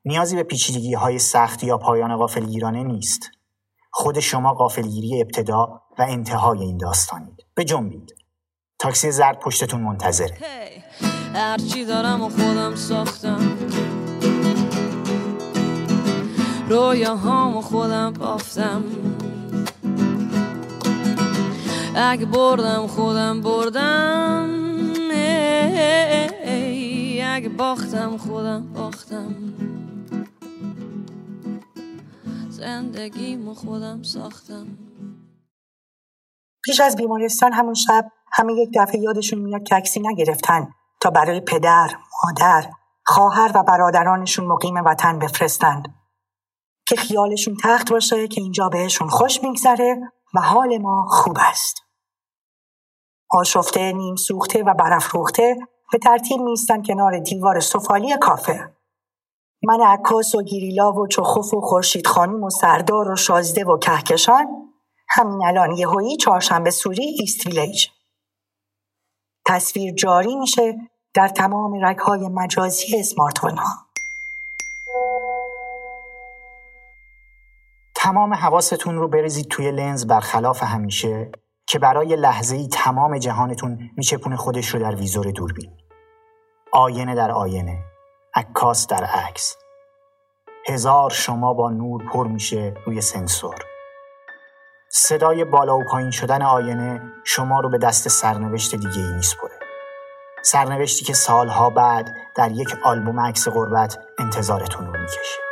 نیازی 0.09 0.37
به 0.37 0.43
پیچیدگی 0.43 0.95
های 0.95 1.19
سخت 1.19 1.65
یا 1.65 1.79
پایان 1.79 2.17
غافلگیرانه 2.17 2.85
نیست. 2.85 3.31
خود 3.91 4.21
شما 4.21 4.55
غافلگیری 4.55 5.21
ابتدا 5.21 5.83
و 5.99 6.03
انتهای 6.09 6.59
این 6.59 6.77
داستانید. 6.77 7.37
به 7.55 7.65
جنبید. 7.65 8.15
تاکسی 8.79 9.11
زرد 9.11 9.39
پشتتون 9.41 9.81
منتظره. 9.81 10.39
هرچی 11.35 11.85
دارم 11.85 12.23
و 12.23 12.29
خودم 12.29 12.75
ساختم 12.75 13.59
رویاهامو 16.69 17.61
خودم 17.61 18.13
بافتم 18.13 18.85
اگه 21.97 22.27
بردم 22.27 22.87
خودم 22.87 23.41
بردم 23.41 24.51
اگه 27.23 27.49
باختم 27.49 28.17
خودم 28.17 28.73
باختم 28.73 29.35
زندگیمو 32.59 33.55
خودم 33.55 34.03
ساختم 34.03 34.67
پیش 36.65 36.81
از 36.81 36.97
بیمارستان 36.97 37.53
همون 37.53 37.75
شب 37.75 38.11
همه 38.33 38.53
یک 38.53 38.71
دفعه 38.77 39.01
یادشون 39.01 39.39
میاد 39.39 39.63
که 39.63 39.75
عکسی 39.75 40.01
نگرفتن 40.01 40.69
تا 41.01 41.11
برای 41.11 41.41
پدر، 41.41 41.91
مادر، 42.25 42.71
خواهر 43.07 43.53
و 43.55 43.63
برادرانشون 43.63 44.47
مقیم 44.47 44.75
وطن 44.75 45.19
بفرستند 45.19 45.95
که 46.87 46.97
خیالشون 46.97 47.57
تخت 47.63 47.91
باشه 47.91 48.29
که 48.29 48.41
اینجا 48.41 48.69
بهشون 48.69 49.09
خوش 49.09 49.43
میگذره 49.43 50.13
و 50.35 50.41
حال 50.41 50.79
ما 50.79 51.07
خوب 51.11 51.37
است. 51.41 51.77
آشفته، 53.31 53.93
نیم 53.93 54.17
سوخته 54.17 54.63
و 54.63 54.75
برافروخته 54.75 55.57
به 55.93 55.99
ترتیب 55.99 56.41
میستن 56.41 56.83
کنار 56.83 57.19
دیوار 57.19 57.61
سفالی 57.61 58.17
کافه. 58.17 58.78
من 59.69 59.81
عکاس 59.81 60.35
و 60.35 60.43
گیریلا 60.43 60.93
و 60.93 61.07
چخوف 61.07 61.55
و 61.55 61.61
خورشید 61.61 62.07
خانم 62.07 62.45
و 62.45 62.51
سردار 62.51 63.11
و 63.11 63.17
شازده 63.17 63.65
و 63.65 63.79
کهکشان 63.79 64.47
همین 65.09 65.47
الان 65.47 65.77
یهویی 65.77 66.17
چهارشنبه 66.17 66.71
سوری 66.71 67.05
ایست 67.05 67.47
ویلیج. 67.47 67.87
تصویر 69.47 69.95
جاری 69.95 70.37
میشه 70.37 70.77
در 71.15 71.29
تمام 71.29 71.85
رگهای 71.85 72.29
مجازی 72.29 72.99
اسمارتفون 72.99 73.57
ها. 73.57 73.89
تمام 77.97 78.35
حواستون 78.35 78.95
رو 78.95 79.09
بریزید 79.09 79.49
توی 79.49 79.71
لنز 79.71 80.07
برخلاف 80.07 80.63
همیشه 80.63 81.31
که 81.67 81.79
برای 81.79 82.17
لحظه 82.17 82.57
ای 82.57 82.69
تمام 82.69 83.19
جهانتون 83.19 83.91
میچپونه 83.97 84.37
خودش 84.37 84.69
رو 84.69 84.81
در 84.81 84.95
ویزور 84.95 85.31
دوربین. 85.31 85.71
آینه 86.73 87.15
در 87.15 87.31
آینه، 87.31 87.79
عکاس 88.39 88.87
در 88.87 89.05
عکس. 89.05 89.57
هزار 90.69 91.11
شما 91.11 91.55
با 91.55 91.71
نور 91.71 92.03
پر 92.13 92.27
میشه 92.27 92.75
روی 92.87 93.01
سنسور. 93.01 93.55
صدای 94.89 95.45
بالا 95.45 95.79
و 95.79 95.85
پایین 95.85 96.11
شدن 96.11 96.43
آینه 96.43 97.03
شما 97.25 97.61
رو 97.61 97.69
به 97.69 97.79
دست 97.79 98.09
سرنوشت 98.09 98.75
دیگه 98.75 99.01
ای 99.01 99.13
میسپره. 99.13 99.59
سرنوشتی 100.43 101.05
که 101.05 101.13
سالها 101.15 101.71
بعد 101.71 102.17
در 102.35 102.51
یک 102.51 102.69
آلبوم 102.85 103.21
عکس 103.21 103.49
غربت 103.49 103.99
انتظارتون 104.19 104.87
رو 104.87 105.01
می‌کشه. 105.01 105.48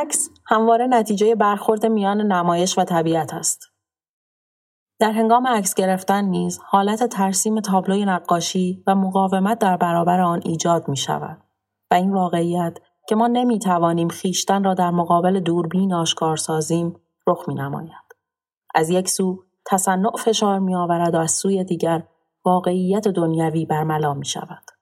عکس 0.00 0.30
همواره 0.46 0.86
نتیجه 0.86 1.34
برخورد 1.34 1.86
میان 1.86 2.20
نمایش 2.20 2.78
و 2.78 2.84
طبیعت 2.84 3.34
است. 3.34 3.66
در 4.98 5.12
هنگام 5.12 5.46
عکس 5.46 5.74
گرفتن 5.74 6.24
نیز 6.24 6.60
حالت 6.64 7.04
ترسیم 7.04 7.60
تابلوی 7.60 8.04
نقاشی 8.04 8.82
و 8.86 8.94
مقاومت 8.94 9.58
در 9.58 9.76
برابر 9.76 10.20
آن 10.20 10.40
ایجاد 10.44 10.88
می 10.88 10.96
شود 10.96 11.38
و 11.90 11.94
این 11.94 12.12
واقعیت 12.12 12.78
که 13.08 13.14
ما 13.14 13.26
نمی 13.26 13.58
توانیم 13.58 14.08
خیشتن 14.08 14.64
را 14.64 14.74
در 14.74 14.90
مقابل 14.90 15.40
دوربین 15.40 15.94
آشکار 15.94 16.36
سازیم 16.36 16.96
رخ 17.26 17.48
می 17.48 17.54
نماید. 17.54 18.14
از 18.74 18.90
یک 18.90 19.08
سو 19.08 19.44
تصنع 19.66 20.16
فشار 20.18 20.58
می 20.58 20.74
آورد 20.74 21.14
و 21.14 21.18
از 21.18 21.30
سوی 21.30 21.64
دیگر 21.64 22.02
واقعیت 22.44 23.08
دنیوی 23.08 23.66
برملا 23.66 24.14
می 24.14 24.26
شود. 24.26 24.79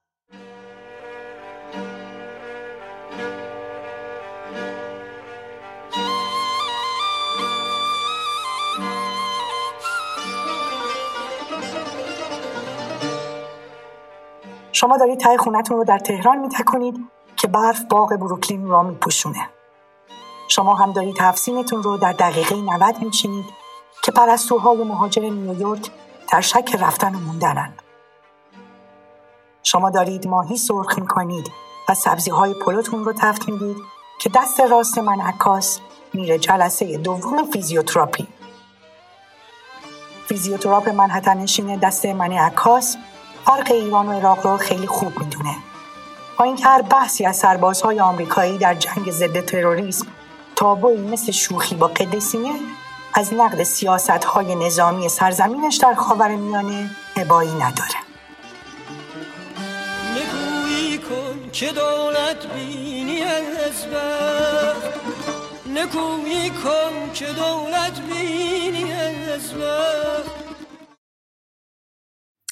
شما 14.79 14.97
دارید 14.97 15.21
تای 15.21 15.37
خونتون 15.37 15.77
رو 15.77 15.85
در 15.85 15.99
تهران 15.99 16.39
میتکنید 16.39 17.11
که 17.37 17.49
برف 17.49 17.85
باغ 17.85 18.17
بروکلین 18.17 18.69
را 18.69 18.83
میپوشونه. 18.83 19.49
شما 20.49 20.75
هم 20.75 20.93
دارید 20.93 21.17
تفسینتون 21.19 21.83
رو 21.83 21.97
در 21.97 22.13
دقیقه 22.13 22.57
90 22.57 23.03
میچینید 23.03 23.45
که 24.05 24.13
پرستوهای 24.13 24.85
مهاجر 24.85 25.23
نیویورک 25.23 25.91
در 26.33 26.41
شک 26.41 26.77
رفتن 26.81 27.15
و 27.15 27.19
موندنند 27.19 27.83
شما 29.63 29.91
دارید 29.91 30.27
ماهی 30.27 30.57
سرخ 30.57 30.99
می‌کنید 30.99 31.51
و 31.89 31.95
سبزی 31.95 32.31
های 32.31 32.55
پلوتون 32.55 33.05
رو 33.05 33.13
تفت 33.13 33.49
می‌دید 33.49 33.77
که 34.21 34.31
دست 34.35 34.61
راست 34.61 34.99
من 34.99 35.21
عکاس 35.21 35.81
میره 36.15 36.39
جلسه 36.39 36.99
دوم 36.99 37.51
فیزیوتراپی. 37.51 38.29
فیزیوتراپ 40.27 40.89
منحتن 40.89 41.37
نشین 41.37 41.77
دست 41.77 42.07
من 42.07 42.33
عکاس 42.33 42.97
فرق 43.49 43.71
ایران 43.71 44.09
و 44.09 44.13
عراق 44.13 44.47
رو 44.47 44.57
خیلی 44.57 44.87
خوب 44.87 45.19
می‌دونه. 45.21 45.57
با 46.39 46.45
اینکه 46.45 46.65
هر 46.65 46.83
بحثی 46.83 47.27
از 47.27 47.37
سربازهای 47.37 48.01
آمریکایی 48.01 48.59
در 48.59 48.75
جنگ 48.75 49.11
ضد 49.11 49.41
تروریسم 49.41 50.07
تابوی 50.57 50.97
مثل 50.97 51.33
شوخی 51.33 51.75
با 51.75 51.87
قدسینه 51.87 52.51
از 53.15 53.35
نقد 53.35 53.63
سیاست 53.63 54.25
های 54.25 54.55
نظامی 54.55 55.09
سرزمینش 55.09 55.77
در 55.77 55.95
خاور 55.95 56.29
میانه 56.29 56.91
عبایی 57.17 57.55
نداره. 57.55 57.99
نکویی 60.17 60.99
کن 60.99 61.51
که 61.53 61.73
دولت 61.73 62.47
بینی 62.55 63.23
از 63.23 63.87
نکویی 65.67 66.51
کن 66.51 67.13
که 67.15 67.27
دولت 67.27 68.01
بینی 68.01 68.93
از 68.93 69.55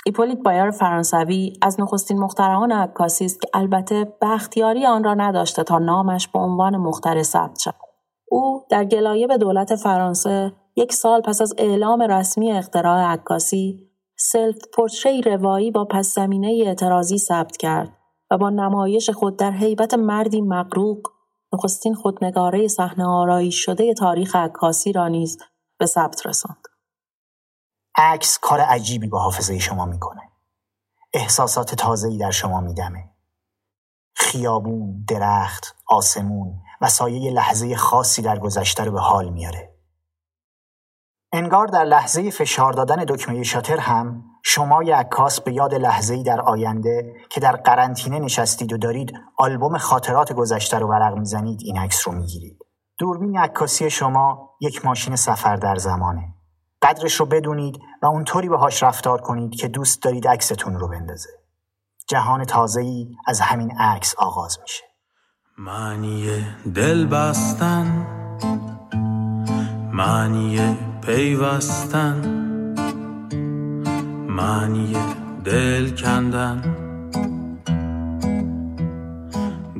ایپولیت 0.06 0.38
بایر 0.38 0.70
فرانسوی 0.70 1.52
از 1.62 1.80
نخستین 1.80 2.18
مخترعان 2.18 2.72
عکاسی 2.72 3.24
است 3.24 3.40
که 3.40 3.48
البته 3.54 4.12
بختیاری 4.22 4.86
آن 4.86 5.04
را 5.04 5.14
نداشته 5.14 5.62
تا 5.62 5.78
نامش 5.78 6.28
به 6.28 6.38
عنوان 6.38 6.76
مخترع 6.76 7.22
ثبت 7.22 7.60
شود 7.60 7.74
او 8.28 8.64
در 8.70 8.84
گلایه 8.84 9.26
به 9.26 9.38
دولت 9.38 9.76
فرانسه 9.76 10.52
یک 10.76 10.92
سال 10.92 11.20
پس 11.20 11.40
از 11.40 11.54
اعلام 11.58 12.02
رسمی 12.02 12.52
اختراع 12.52 13.12
عکاسی 13.12 13.90
self 14.18 14.56
پورتره 14.74 15.15
ی 15.15 15.22
روایی 15.22 15.70
با 15.70 15.84
پس 15.84 16.14
زمینه 16.14 16.62
اعتراضی 16.66 17.18
ثبت 17.18 17.56
کرد 17.56 17.92
و 18.30 18.38
با 18.38 18.50
نمایش 18.50 19.10
خود 19.10 19.36
در 19.36 19.50
حیبت 19.50 19.94
مردی 19.94 20.40
مقروق 20.40 20.98
نخستین 21.52 21.94
خودنگاره 21.94 22.68
صحنه 22.68 23.06
آرایی 23.06 23.52
شده 23.52 23.94
تاریخ 23.94 24.36
عکاسی 24.36 24.92
را 24.92 25.08
نیز 25.08 25.38
به 25.78 25.86
ثبت 25.86 26.26
رساند. 26.26 26.75
عکس 27.96 28.38
کار 28.38 28.60
عجیبی 28.60 29.08
با 29.08 29.18
حافظه 29.18 29.58
شما 29.58 29.84
می‌کنه. 29.84 30.22
احساسات 31.12 31.74
تازه‌ای 31.74 32.18
در 32.18 32.30
شما 32.30 32.60
میدمه. 32.60 33.10
خیابون، 34.14 35.04
درخت، 35.08 35.76
آسمون 35.86 36.60
و 36.80 36.88
سایه 36.88 37.30
لحظه 37.30 37.76
خاصی 37.76 38.22
در 38.22 38.38
گذشته 38.38 38.84
رو 38.84 38.92
به 38.92 39.00
حال 39.00 39.28
میاره. 39.28 39.76
انگار 41.32 41.66
در 41.66 41.84
لحظه 41.84 42.30
فشار 42.30 42.72
دادن 42.72 43.04
دکمه 43.08 43.42
شاتر 43.42 43.78
هم 43.78 44.24
شما 44.44 44.82
عکاس 44.82 45.40
به 45.40 45.52
یاد 45.52 45.74
لحظه‌ای 45.74 46.22
در 46.22 46.40
آینده 46.40 47.14
که 47.30 47.40
در 47.40 47.56
قرنطینه 47.56 48.18
نشستید 48.18 48.72
و 48.72 48.78
دارید 48.78 49.12
آلبوم 49.38 49.78
خاطرات 49.78 50.32
گذشته 50.32 50.78
رو 50.78 50.88
ورق 50.88 51.18
می‌زنید 51.18 51.60
این 51.62 51.78
عکس 51.78 52.08
رو 52.08 52.14
می‌گیرید. 52.14 52.58
دوربین 52.98 53.38
عکاسی 53.38 53.90
شما 53.90 54.50
یک 54.60 54.84
ماشین 54.84 55.16
سفر 55.16 55.56
در 55.56 55.76
زمانه. 55.76 56.35
قدرش 56.86 57.14
رو 57.14 57.26
بدونید 57.26 57.80
و 58.02 58.06
اونطوری 58.06 58.48
باهاش 58.48 58.82
رفتار 58.82 59.20
کنید 59.20 59.54
که 59.54 59.68
دوست 59.68 60.02
دارید 60.02 60.28
عکستون 60.28 60.78
رو 60.78 60.88
بندازه. 60.88 61.28
جهان 62.08 62.44
تازه‌ای 62.44 63.16
از 63.26 63.40
همین 63.40 63.70
عکس 63.78 64.14
آغاز 64.18 64.58
میشه. 64.62 64.84
معنی 65.58 66.46
دل 66.74 67.06
بستن 67.06 68.06
معنی 69.92 70.78
پیوستن 71.02 72.20
معنی 74.28 74.96
دل 75.44 75.96
کندن 75.96 76.76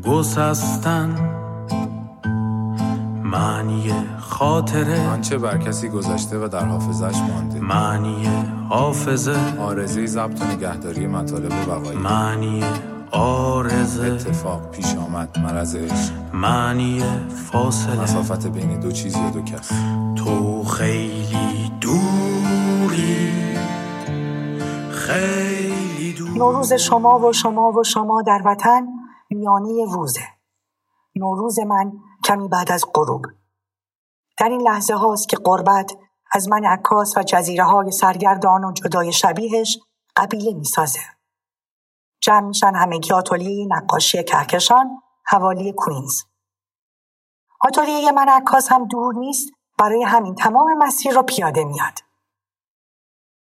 گسستن 0.04 1.35
معنی 3.36 3.92
خاطره. 4.18 5.08
آنچه 5.08 5.38
بر 5.38 5.58
کسی 5.58 5.88
گذشته 5.88 6.38
و 6.38 6.48
در 6.48 6.64
حافظش 6.64 7.18
مانده. 7.18 7.60
معنی 7.60 8.28
حافظه. 8.68 9.58
آرزه 9.58 10.06
ضبط 10.06 10.42
و 10.42 10.44
نگهداری 10.44 11.06
مطالب 11.06 11.52
بقایی 11.66 11.98
معنی 11.98 12.64
آرزه 13.10 14.06
اتفاق 14.06 14.70
پیش 14.70 14.94
آمد 14.94 15.38
مرض 15.38 15.76
عشق 15.76 16.12
معنی 16.32 17.02
فاصله. 17.52 18.02
مسافت 18.02 18.46
بین 18.46 18.80
دو 18.80 18.92
چیز 18.92 19.16
یا 19.16 19.30
دو 19.30 19.42
کس. 19.42 19.72
تو 20.16 20.64
خیلی 20.64 21.72
دوری. 21.80 23.32
خیلی 24.90 26.12
دور 26.12 26.30
نوروز 26.30 26.72
شما 26.72 27.18
و 27.18 27.32
شما 27.32 27.72
و 27.72 27.84
شما 27.84 28.22
در 28.22 28.42
وطن 28.44 28.86
میانه 29.30 29.84
روزه. 29.92 30.35
نوروز 31.16 31.58
من 31.58 31.92
کمی 32.24 32.48
بعد 32.48 32.72
از 32.72 32.84
غروب. 32.94 33.22
در 34.38 34.48
این 34.48 34.60
لحظه 34.60 34.94
هاست 34.94 35.28
که 35.28 35.36
قربت 35.36 35.92
از 36.32 36.48
من 36.48 36.64
عکاس 36.64 37.16
و 37.16 37.22
جزیره 37.22 37.64
های 37.64 37.90
سرگردان 37.90 38.64
و 38.64 38.72
جدای 38.72 39.12
شبیهش 39.12 39.78
قبیله 40.16 40.54
می‌سازه. 40.54 41.00
جمع 42.20 42.46
میشن 42.46 42.74
همگی 42.74 43.12
آتلیه 43.12 43.66
نقاشی 43.70 44.24
کهکشان 44.24 45.02
حوالی 45.26 45.72
کوینز. 45.72 46.22
آتلیه 47.60 48.12
من 48.12 48.28
عکاس 48.28 48.72
هم 48.72 48.84
دور 48.84 49.14
نیست 49.14 49.48
برای 49.78 50.02
همین 50.02 50.34
تمام 50.34 50.78
مسیر 50.78 51.14
را 51.14 51.22
پیاده 51.22 51.64
میاد. 51.64 51.98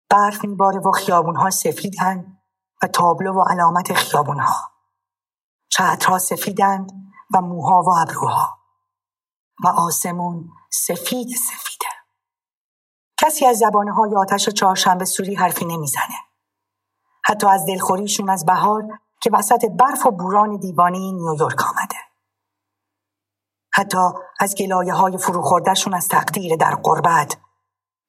برف 0.10 0.46
میباره 0.46 0.80
و 0.80 0.92
خیابونها 0.92 1.50
سفیدن 1.50 2.38
و 2.84 2.88
تابلو 2.88 3.34
و 3.34 3.44
علامت 3.50 3.94
خیابونها. 3.94 4.72
چترها 5.70 6.18
سفیدند 6.18 7.09
و 7.34 7.42
موها 7.42 7.82
و 7.82 7.90
ابروها. 7.90 8.60
و 9.64 9.68
آسمون 9.68 10.50
سفید 10.72 11.28
سفیده. 11.28 11.86
کسی 13.18 13.46
از 13.46 13.58
زبانه 13.58 13.94
های 13.94 14.16
آتش 14.16 14.50
چهارشنبه 14.50 15.06
سوری 15.06 15.36
حرفی 15.36 15.66
نمی‌زنه. 15.66 16.16
حتی 17.24 17.48
از 17.48 17.66
دلخوریشون 17.66 18.30
از 18.30 18.46
بهار 18.46 18.84
که 19.22 19.30
وسط 19.34 19.66
برف 19.66 20.06
و 20.06 20.12
بوران 20.12 20.58
دیوانی 20.58 21.12
نیویورک 21.12 21.62
آمده. 21.70 21.96
حتی 23.74 23.98
از 24.40 24.56
گلایه 24.56 24.94
های 24.94 25.18
فروخوردهشون 25.18 25.94
از 25.94 26.08
تقدیر 26.08 26.56
در 26.56 26.76
قربت 26.76 27.38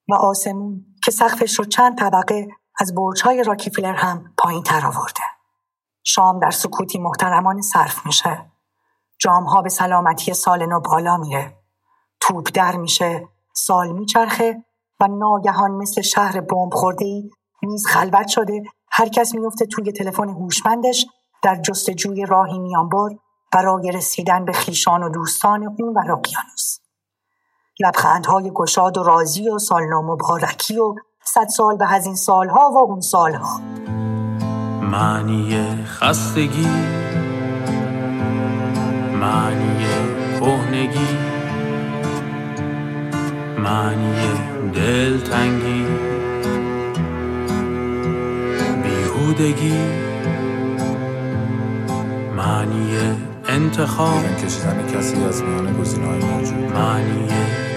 و 0.08 0.14
آسمون 0.14 0.86
که 1.04 1.10
سقفش 1.10 1.58
رو 1.58 1.64
چند 1.64 1.98
طبقه 1.98 2.48
از 2.80 2.94
برج 2.94 3.22
های 3.22 3.42
راکیفلر 3.42 3.94
هم 3.94 4.34
پایین 4.38 4.62
تر 4.62 4.86
آورده. 4.86 5.22
شام 6.04 6.38
در 6.38 6.50
سکوتی 6.50 6.98
محترمان 6.98 7.62
صرف 7.62 8.06
میشه. 8.06 8.50
جامها 9.20 9.62
به 9.62 9.68
سلامتی 9.68 10.34
سال 10.34 10.66
نو 10.66 10.80
بالا 10.80 11.16
میره. 11.16 11.56
توپ 12.20 12.48
در 12.54 12.76
میشه 12.76 13.28
سال 13.52 13.92
میچرخه 13.92 14.64
و 15.00 15.08
ناگهان 15.08 15.70
مثل 15.70 16.00
شهر 16.02 16.40
بمب 16.40 16.72
خورده 16.72 17.04
ای 17.04 17.30
میز 17.62 17.86
خلوت 17.86 18.28
شده. 18.28 18.62
هر 18.90 19.08
کس 19.08 19.34
میفته 19.34 19.66
توی 19.66 19.92
تلفن 19.92 20.28
هوشمندش 20.28 21.06
در 21.42 21.56
جستجوی 21.56 22.26
راهی 22.26 22.58
میانبر 22.58 23.08
برای 23.52 23.92
رسیدن 23.92 24.44
به 24.44 24.52
خیشان 24.52 25.02
و 25.02 25.08
دوستان 25.08 25.62
اون 25.62 25.94
و 25.94 25.98
اقیانوس. 25.98 26.78
لبخندهای 27.80 28.50
گشاد 28.54 28.98
و 28.98 29.02
راضی 29.02 29.48
و 29.48 29.58
سالنو 29.58 30.02
مبارکی 30.02 30.78
و 30.78 30.94
صد 31.24 31.48
سال 31.48 31.76
به 31.76 31.94
از 31.94 32.06
این 32.06 32.14
سالها 32.14 32.70
و 32.70 32.78
اون 32.78 33.00
سالها. 33.00 33.60
معنی 34.82 35.84
خستگی 35.84 36.66
معنی 39.20 39.86
کهنگی 40.40 41.08
معنی 43.58 44.14
دلتنگی 44.74 45.86
بیهودگی 48.82 49.78
معنی 52.36 52.96
انتخاب. 53.48 54.20
بیرون 54.20 54.36
کشیدن 54.36 54.86
کسی 54.94 55.24
از 55.24 55.42
میان 55.42 55.80
گزینه‌های 55.80 56.18
موجود. 56.18 56.72
معنی 56.74 57.28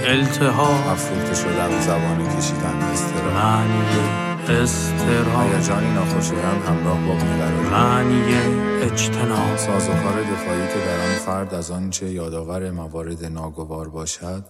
التهاب. 0.06 0.88
افروخته 0.92 1.36
شدن 1.36 1.80
زبان 1.80 2.38
کشیدن 2.38 2.80
استرا 2.94 3.32
معنی 3.34 4.23
استراب 4.50 5.54
هیجانی 5.54 5.94
ناخوشایند 5.94 6.64
همراه 6.64 7.08
با 7.08 7.14
بیقراری 7.14 7.70
معنی 7.70 8.36
اجتناب. 8.82 9.58
سازوکار 9.58 10.24
دفاعی 10.24 10.68
که 10.68 10.86
در 10.86 11.00
آن 11.10 11.16
فرد 11.16 11.54
از 11.54 11.72
آنچه 11.72 12.12
یادآور 12.12 12.72
موارد 12.72 13.26
ناگوار 13.26 13.90
باشد 13.90 14.46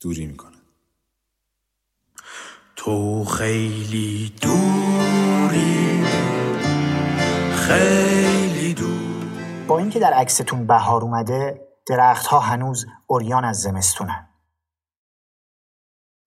دوری 0.00 0.26
می 0.26 0.36
کند. 0.36 0.52
تو 2.76 3.24
خیلی 3.24 4.34
دوری. 4.42 6.04
خیلی 7.52 8.74
دور 8.74 9.26
با 9.68 9.78
اینکه 9.78 10.00
در 10.00 10.12
عکستون 10.12 10.66
بهار 10.66 11.02
اومده 11.02 11.68
درختها 11.86 12.40
هنوز 12.40 12.86
اوریان 13.06 13.44
از 13.44 13.60
زمستونن. 13.60 14.28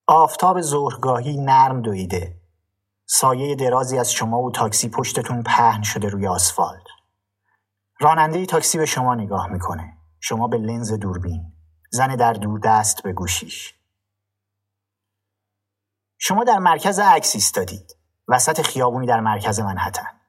آفتاب 0.08 0.62
ظهرگاهی 0.62 1.38
نرم 1.38 1.82
دویده. 1.82 2.39
سایه 3.12 3.56
درازی 3.56 4.00
از 4.00 4.12
شما 4.12 4.42
و 4.42 4.52
تاکسی 4.52 4.90
پشتتون 4.90 5.44
پهن 5.44 5.82
شده 5.82 6.08
روی 6.08 6.28
آسفالت. 6.28 6.84
راننده 8.00 8.46
تاکسی 8.46 8.78
به 8.78 8.86
شما 8.86 9.16
نگاه 9.16 9.48
می‌کنه. 9.48 9.98
شما 10.20 10.48
به 10.48 10.58
لنز 10.58 10.94
دوربین. 10.94 11.54
زن 11.92 12.16
در 12.16 12.34
دور 12.34 12.60
دست 12.60 13.04
به 13.04 13.14
گوشیش. 13.14 13.76
شما 16.18 16.44
در 16.44 16.60
مرکز 16.60 17.00
عکس 17.00 17.36
ایستادید. 17.36 17.96
وسط 18.28 18.62
خیابونی 18.62 19.08
در 19.08 19.20
مرکز 19.20 19.60
منحتن. 19.60 20.20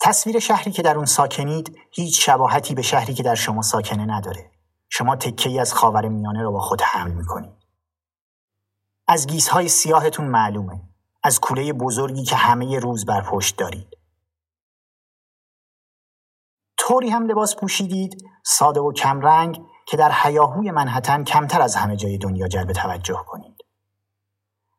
تصویر 0.00 0.38
شهری 0.38 0.72
که 0.72 0.82
در 0.82 0.96
اون 0.96 1.06
ساکنید 1.06 1.78
هیچ 1.92 2.26
شباهتی 2.26 2.74
به 2.74 2.82
شهری 2.82 3.14
که 3.14 3.22
در 3.22 3.34
شما 3.34 3.62
ساکنه 3.62 4.06
نداره. 4.06 4.50
شما 4.88 5.16
تکه 5.16 5.48
ای 5.48 5.60
از 5.60 5.74
خاور 5.74 6.08
میانه 6.08 6.42
رو 6.42 6.52
با 6.52 6.60
خود 6.60 6.82
حمل 6.82 7.10
می‌کنید. 7.10 7.59
از 9.12 9.26
گیسهای 9.26 9.68
سیاهتون 9.68 10.26
معلومه 10.26 10.80
از 11.22 11.40
کوله 11.40 11.72
بزرگی 11.72 12.24
که 12.24 12.36
همه 12.36 12.78
روز 12.78 13.06
بر 13.06 13.22
پشت 13.22 13.56
دارید 13.56 13.98
طوری 16.78 17.10
هم 17.10 17.26
لباس 17.26 17.56
پوشیدید 17.56 18.24
ساده 18.44 18.80
و 18.80 18.92
کمرنگ 18.92 19.60
که 19.86 19.96
در 19.96 20.12
حیاهوی 20.12 20.70
منحتن 20.70 21.24
کمتر 21.24 21.62
از 21.62 21.76
همه 21.76 21.96
جای 21.96 22.18
دنیا 22.18 22.48
جلب 22.48 22.72
توجه 22.72 23.24
کنید 23.26 23.56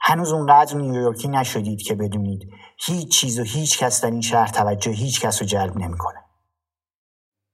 هنوز 0.02 0.32
اونقدر 0.32 0.76
نیویورکی 0.76 1.28
نشدید 1.28 1.82
که 1.82 1.96
بدونید 1.96 2.50
هیچ 2.78 3.20
چیز 3.20 3.40
و 3.40 3.44
هیچ 3.44 3.80
کس 3.80 4.02
در 4.02 4.12
این 4.12 4.22
شهر 4.22 4.48
توجه 4.48 4.92
هیچ 4.92 5.22
کس 5.22 5.42
رو 5.42 5.48
جلب 5.48 5.78
نمی‌کنه. 5.78 6.20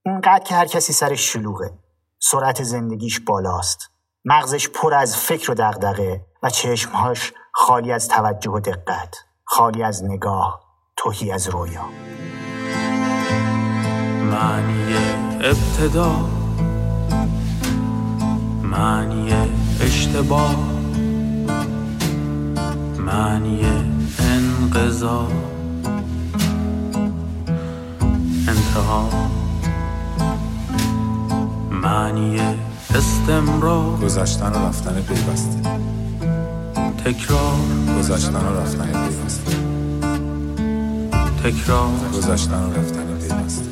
اونقدر 0.05 0.43
که 0.43 0.55
هر 0.55 0.65
کسی 0.65 0.93
سرش 0.93 1.33
شلوغه. 1.33 1.79
سرعت 2.19 2.63
زندگیش 2.63 3.19
بالاست. 3.19 3.96
مغزش 4.29 4.69
پر 4.69 4.93
از 4.93 5.17
فکر 5.17 5.51
و 5.51 5.53
دغدغه 5.53 6.21
و 6.43 6.49
چشمهاش 6.49 7.33
خالی 7.53 7.91
از 7.91 8.07
توجه 8.07 8.51
و 8.51 8.59
دقت. 8.59 9.15
خالی 9.43 9.83
از 9.83 10.03
نگاه. 10.03 10.61
توهی 10.97 11.31
از 11.31 11.49
رویا. 11.49 11.81
معنی 14.31 14.95
ابتدا 15.41 16.11
معنی 18.63 19.33
اشتباه 19.81 20.55
معنی 22.99 23.65
انقضا 24.19 25.27
انتها 28.47 29.09
معنی 31.71 32.66
استمرار. 32.95 33.97
گذشتن 33.97 34.51
و 34.51 34.67
رفتن 34.67 35.01
پیوسته. 35.01 35.61
تکرار. 37.05 37.57
گذشتن 37.99 38.45
و 38.45 38.59
رفتن 38.59 38.91
پیوسته. 38.91 39.51
تکرار. 41.43 42.09
گذشتن 42.13 42.63
و 42.63 42.73
رفتن 42.73 43.19
پیوسته. 43.19 43.71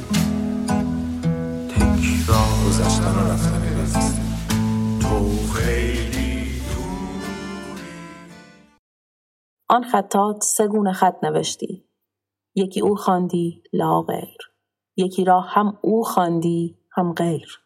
تکرار. 1.69 2.47
گذشتن 2.67 3.15
و 3.15 3.31
رفتن 3.31 3.61
پیوسته. 3.61 4.21
تو 5.01 5.37
خیلی 5.53 6.61
آن 9.69 9.83
خطات 9.83 10.43
سه 10.43 10.67
گونه 10.67 10.93
خط 10.93 11.23
نوشتی. 11.23 11.85
یکی 12.55 12.81
او 12.81 12.95
خواندی 12.95 13.63
لا 13.73 14.01
غیر. 14.01 14.37
یکی 14.97 15.25
را 15.25 15.41
هم 15.41 15.77
او 15.81 16.03
خواندی 16.03 16.77
هم 16.91 17.13
غیر. 17.13 17.64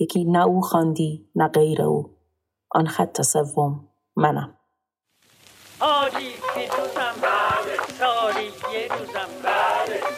یکی 0.00 0.24
نه 0.24 0.46
او 0.46 0.60
خواندی 0.60 1.30
نه 1.34 1.48
غیر 1.48 1.82
او. 1.82 2.16
آن 2.70 2.86
خط 2.86 3.22
سوم 3.22 3.88
منم. 4.16 4.56
حاجی 5.78 6.32
پیروزم 6.54 7.14
سالی 7.98 8.44
یه 8.72 8.88
روزم 8.88 9.28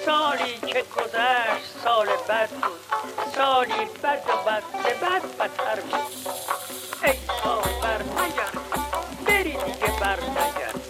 سالی 0.07 0.73
که 0.73 0.85
گذشت 0.97 1.66
سال 1.85 2.07
بد 2.29 2.51
بود. 2.51 2.81
سالی 3.37 3.85
بد 4.03 4.23
و 4.29 4.49
بد 4.49 4.62
به 4.73 4.95
بد 5.07 5.23
بدتر 5.38 5.81
بود. 5.81 6.12
ای 7.05 7.14
سال 7.42 7.62
بر 7.83 8.03
نگرد 8.03 8.59
بری 9.27 9.53
دیگه 9.53 10.01
بر 10.01 10.21
نگرد 10.21 10.81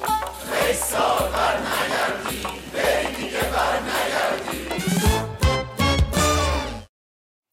ای 0.69 0.75
سال 0.75 1.31
بر 1.33 1.59
نگردی 1.59 2.43
بری 2.75 3.07
دیگه 3.17 3.41
بر 3.41 3.79
نگردی. 3.81 4.83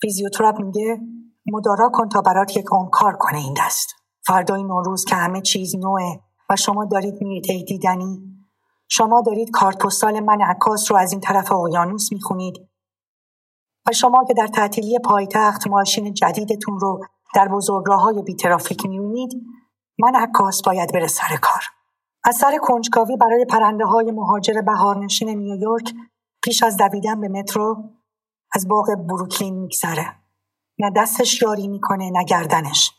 فیزیوتراپ 0.02 0.60
میگه؟ 0.60 1.00
مدارا 1.46 1.90
کن 1.94 2.10
تا 2.10 2.22
برات 2.22 2.58
یک 2.58 2.66
عمر 2.72 2.90
کار 2.90 3.18
کنه 3.20 3.38
این 3.38 3.54
دست. 3.66 3.96
فردای 4.28 4.64
نوروز 4.64 5.06
که 5.06 5.16
همه 5.16 5.42
چیز 5.42 5.76
نوعه 5.76 6.20
و 6.50 6.56
شما 6.56 6.86
دارید 6.86 7.22
میرید 7.22 7.52
ای 7.52 7.64
دیدنی. 7.64 8.40
شما 8.88 9.22
دارید 9.22 9.52
کارت 9.52 9.78
پستال 9.78 10.20
من 10.20 10.42
عکاس 10.42 10.92
رو 10.92 10.98
از 10.98 11.12
این 11.12 11.22
طرف 11.22 11.52
اقیانوس 11.52 12.12
می‌خونید. 12.12 12.70
و 13.88 13.92
شما 13.92 14.26
که 14.28 14.34
در 14.34 14.48
تعطیلی 14.48 15.00
پایتخت 15.00 15.68
ماشین 15.68 16.14
جدیدتون 16.14 16.80
رو 16.80 17.06
در 17.36 17.48
بزرگراه 17.48 18.02
های 18.02 18.22
بی 18.22 18.36
ترافیک 18.36 18.86
میونید 18.86 19.32
من 20.00 20.16
عکاس 20.16 20.62
باید 20.62 20.94
بره 20.94 21.08
سر 21.08 21.38
کار. 21.42 21.62
از 22.24 22.36
سر 22.36 22.58
کنجکاوی 22.62 23.18
برای 23.18 23.46
پرنده 23.46 23.86
های 23.86 24.12
مهاجر 24.12 24.62
بهارنشین 24.62 25.30
نیویورک 25.30 25.94
پیش 26.44 26.64
از 26.64 26.78
دویدن 26.78 27.22
به 27.22 27.28
مترو 27.28 27.84
از 28.56 28.68
باغ 28.68 28.96
بروکلین 29.10 29.56
میگذره. 29.60 30.19
نه 30.80 30.92
دستش 30.96 31.42
یاری 31.42 31.68
می‌کنه 31.68 32.10
نه 32.10 32.24
گردنش. 32.24 32.92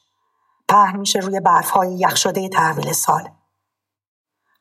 پهن 0.69 0.97
میشه 0.97 1.19
روی 1.19 1.41
برف 1.41 1.71
های 1.71 1.99
یخ 1.99 2.17
شده 2.17 2.49
تحویل 2.49 2.93
سال. 2.93 3.29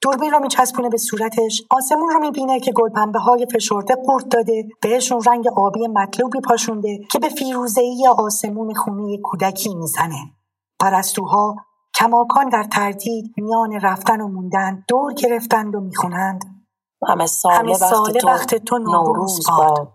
دوربین 0.02 0.32
رو 0.32 0.40
میچسبونه 0.40 0.90
به 0.90 0.98
صورتش 0.98 1.64
آسمون 1.70 2.10
رو 2.10 2.20
می‌بینه 2.20 2.60
که 2.60 2.72
گلپنبه 2.72 3.20
های 3.20 3.48
فشرده 3.54 3.96
قورت 3.96 4.30
داده 4.30 4.68
بهشون 4.82 5.24
رنگ 5.24 5.48
آبی 5.48 5.88
مطلوبی 5.88 6.40
پاشونده 6.42 7.00
که 7.12 7.20
به 7.20 7.30
فیروزهای 7.30 8.08
آسمون 8.18 8.74
خونه 8.74 9.18
کودکی 9.24 9.76
می‌زنه. 9.76 10.20
پرستوها 10.80 11.56
کماکان 11.96 12.50
در 12.50 12.64
تردید 12.64 13.34
میان 13.38 13.80
رفتن 13.82 14.22
و 14.22 14.28
موندن 14.28 14.86
دور 14.88 15.14
گرفتند 15.14 15.76
و 15.76 15.80
می‌خونند. 15.80 16.66
همه 17.08 17.26
ساله, 17.26 17.56
همه 17.56 17.74
ساله 17.74 18.20
وقت 18.26 18.56
تو 18.56 18.78
نوروز 18.78 19.48
باد. 19.50 19.92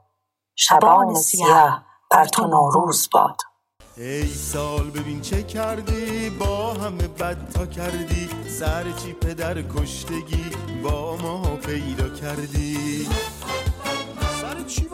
شبان 0.56 1.14
سیاه. 1.14 1.86
بر 2.14 2.24
تو 2.24 2.46
نوروز 2.46 3.08
باد. 3.12 3.36
ای 3.96 4.26
سال 4.34 4.90
ببین 4.90 5.20
چه 5.20 5.42
کردی؟ 5.42 6.30
با 6.30 6.74
همه 6.74 7.08
بد 7.08 7.52
تا 7.54 7.66
کردی. 7.66 8.28
سر 8.58 8.84
چی 8.92 9.12
پدر 9.12 9.62
کشتگی؟ 9.62 10.44
با 10.82 11.16
ما 11.16 11.56
پیدا 11.56 12.08
کردی. 12.08 13.08
سر 14.40 14.64
چی 14.66 14.88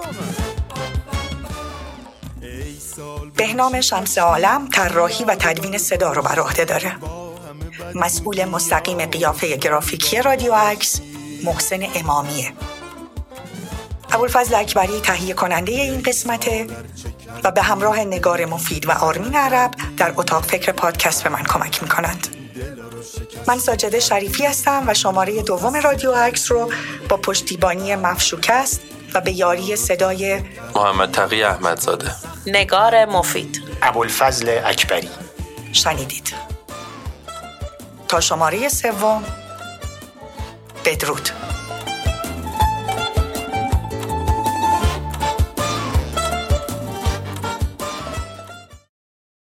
بهنام 3.36 3.80
شمس 3.80 4.18
عالم 4.18 4.68
طراحی 4.68 5.24
و 5.24 5.34
تدوین 5.34 5.78
صدا 5.78 6.12
رو 6.12 6.22
بر 6.22 6.40
عهده 6.40 6.64
داره. 6.64 6.96
مسئول 7.94 8.44
مستقیم 8.44 9.06
قیافه 9.06 9.56
گرافیکی 9.56 10.22
رادیو 10.22 10.54
عکس 10.54 11.00
محسن 11.44 11.80
امامیه. 11.94 12.52
ابوالفضل 14.12 14.54
اکبری 14.54 15.00
تهیه 15.00 15.34
کننده 15.34 15.72
این 15.72 16.02
قسمته 16.02 16.66
و 17.44 17.50
به 17.50 17.62
همراه 17.62 18.00
نگار 18.00 18.44
مفید 18.44 18.88
و 18.88 18.90
آرمین 18.90 19.36
عرب 19.36 19.70
در 19.96 20.12
اتاق 20.16 20.44
فکر 20.44 20.72
پادکست 20.72 21.22
به 21.22 21.30
من 21.30 21.42
کمک 21.42 21.82
می‌کنند. 21.82 22.26
من 23.48 23.58
ساجده 23.58 24.00
شریفی 24.00 24.46
هستم 24.46 24.84
و 24.86 24.94
شماره 24.94 25.42
دوم 25.42 25.76
رادیو 25.76 26.12
عکس 26.12 26.52
رو 26.52 26.72
با 27.08 27.16
پشتیبانی 27.16 27.96
مفشوکست 27.96 28.80
و 29.14 29.20
به 29.20 29.32
یاری 29.32 29.76
صدای 29.76 30.40
محمد 30.74 31.12
تقی 31.12 31.42
احمدزاده. 31.42 32.10
نگار 32.46 33.04
مفید. 33.04 33.62
ابوالفضل 33.82 34.60
اکبری. 34.64 35.08
شنیدید. 35.72 36.34
تا 38.08 38.20
شماره 38.20 38.68
سوم 38.68 39.24
بدرود. 40.84 41.30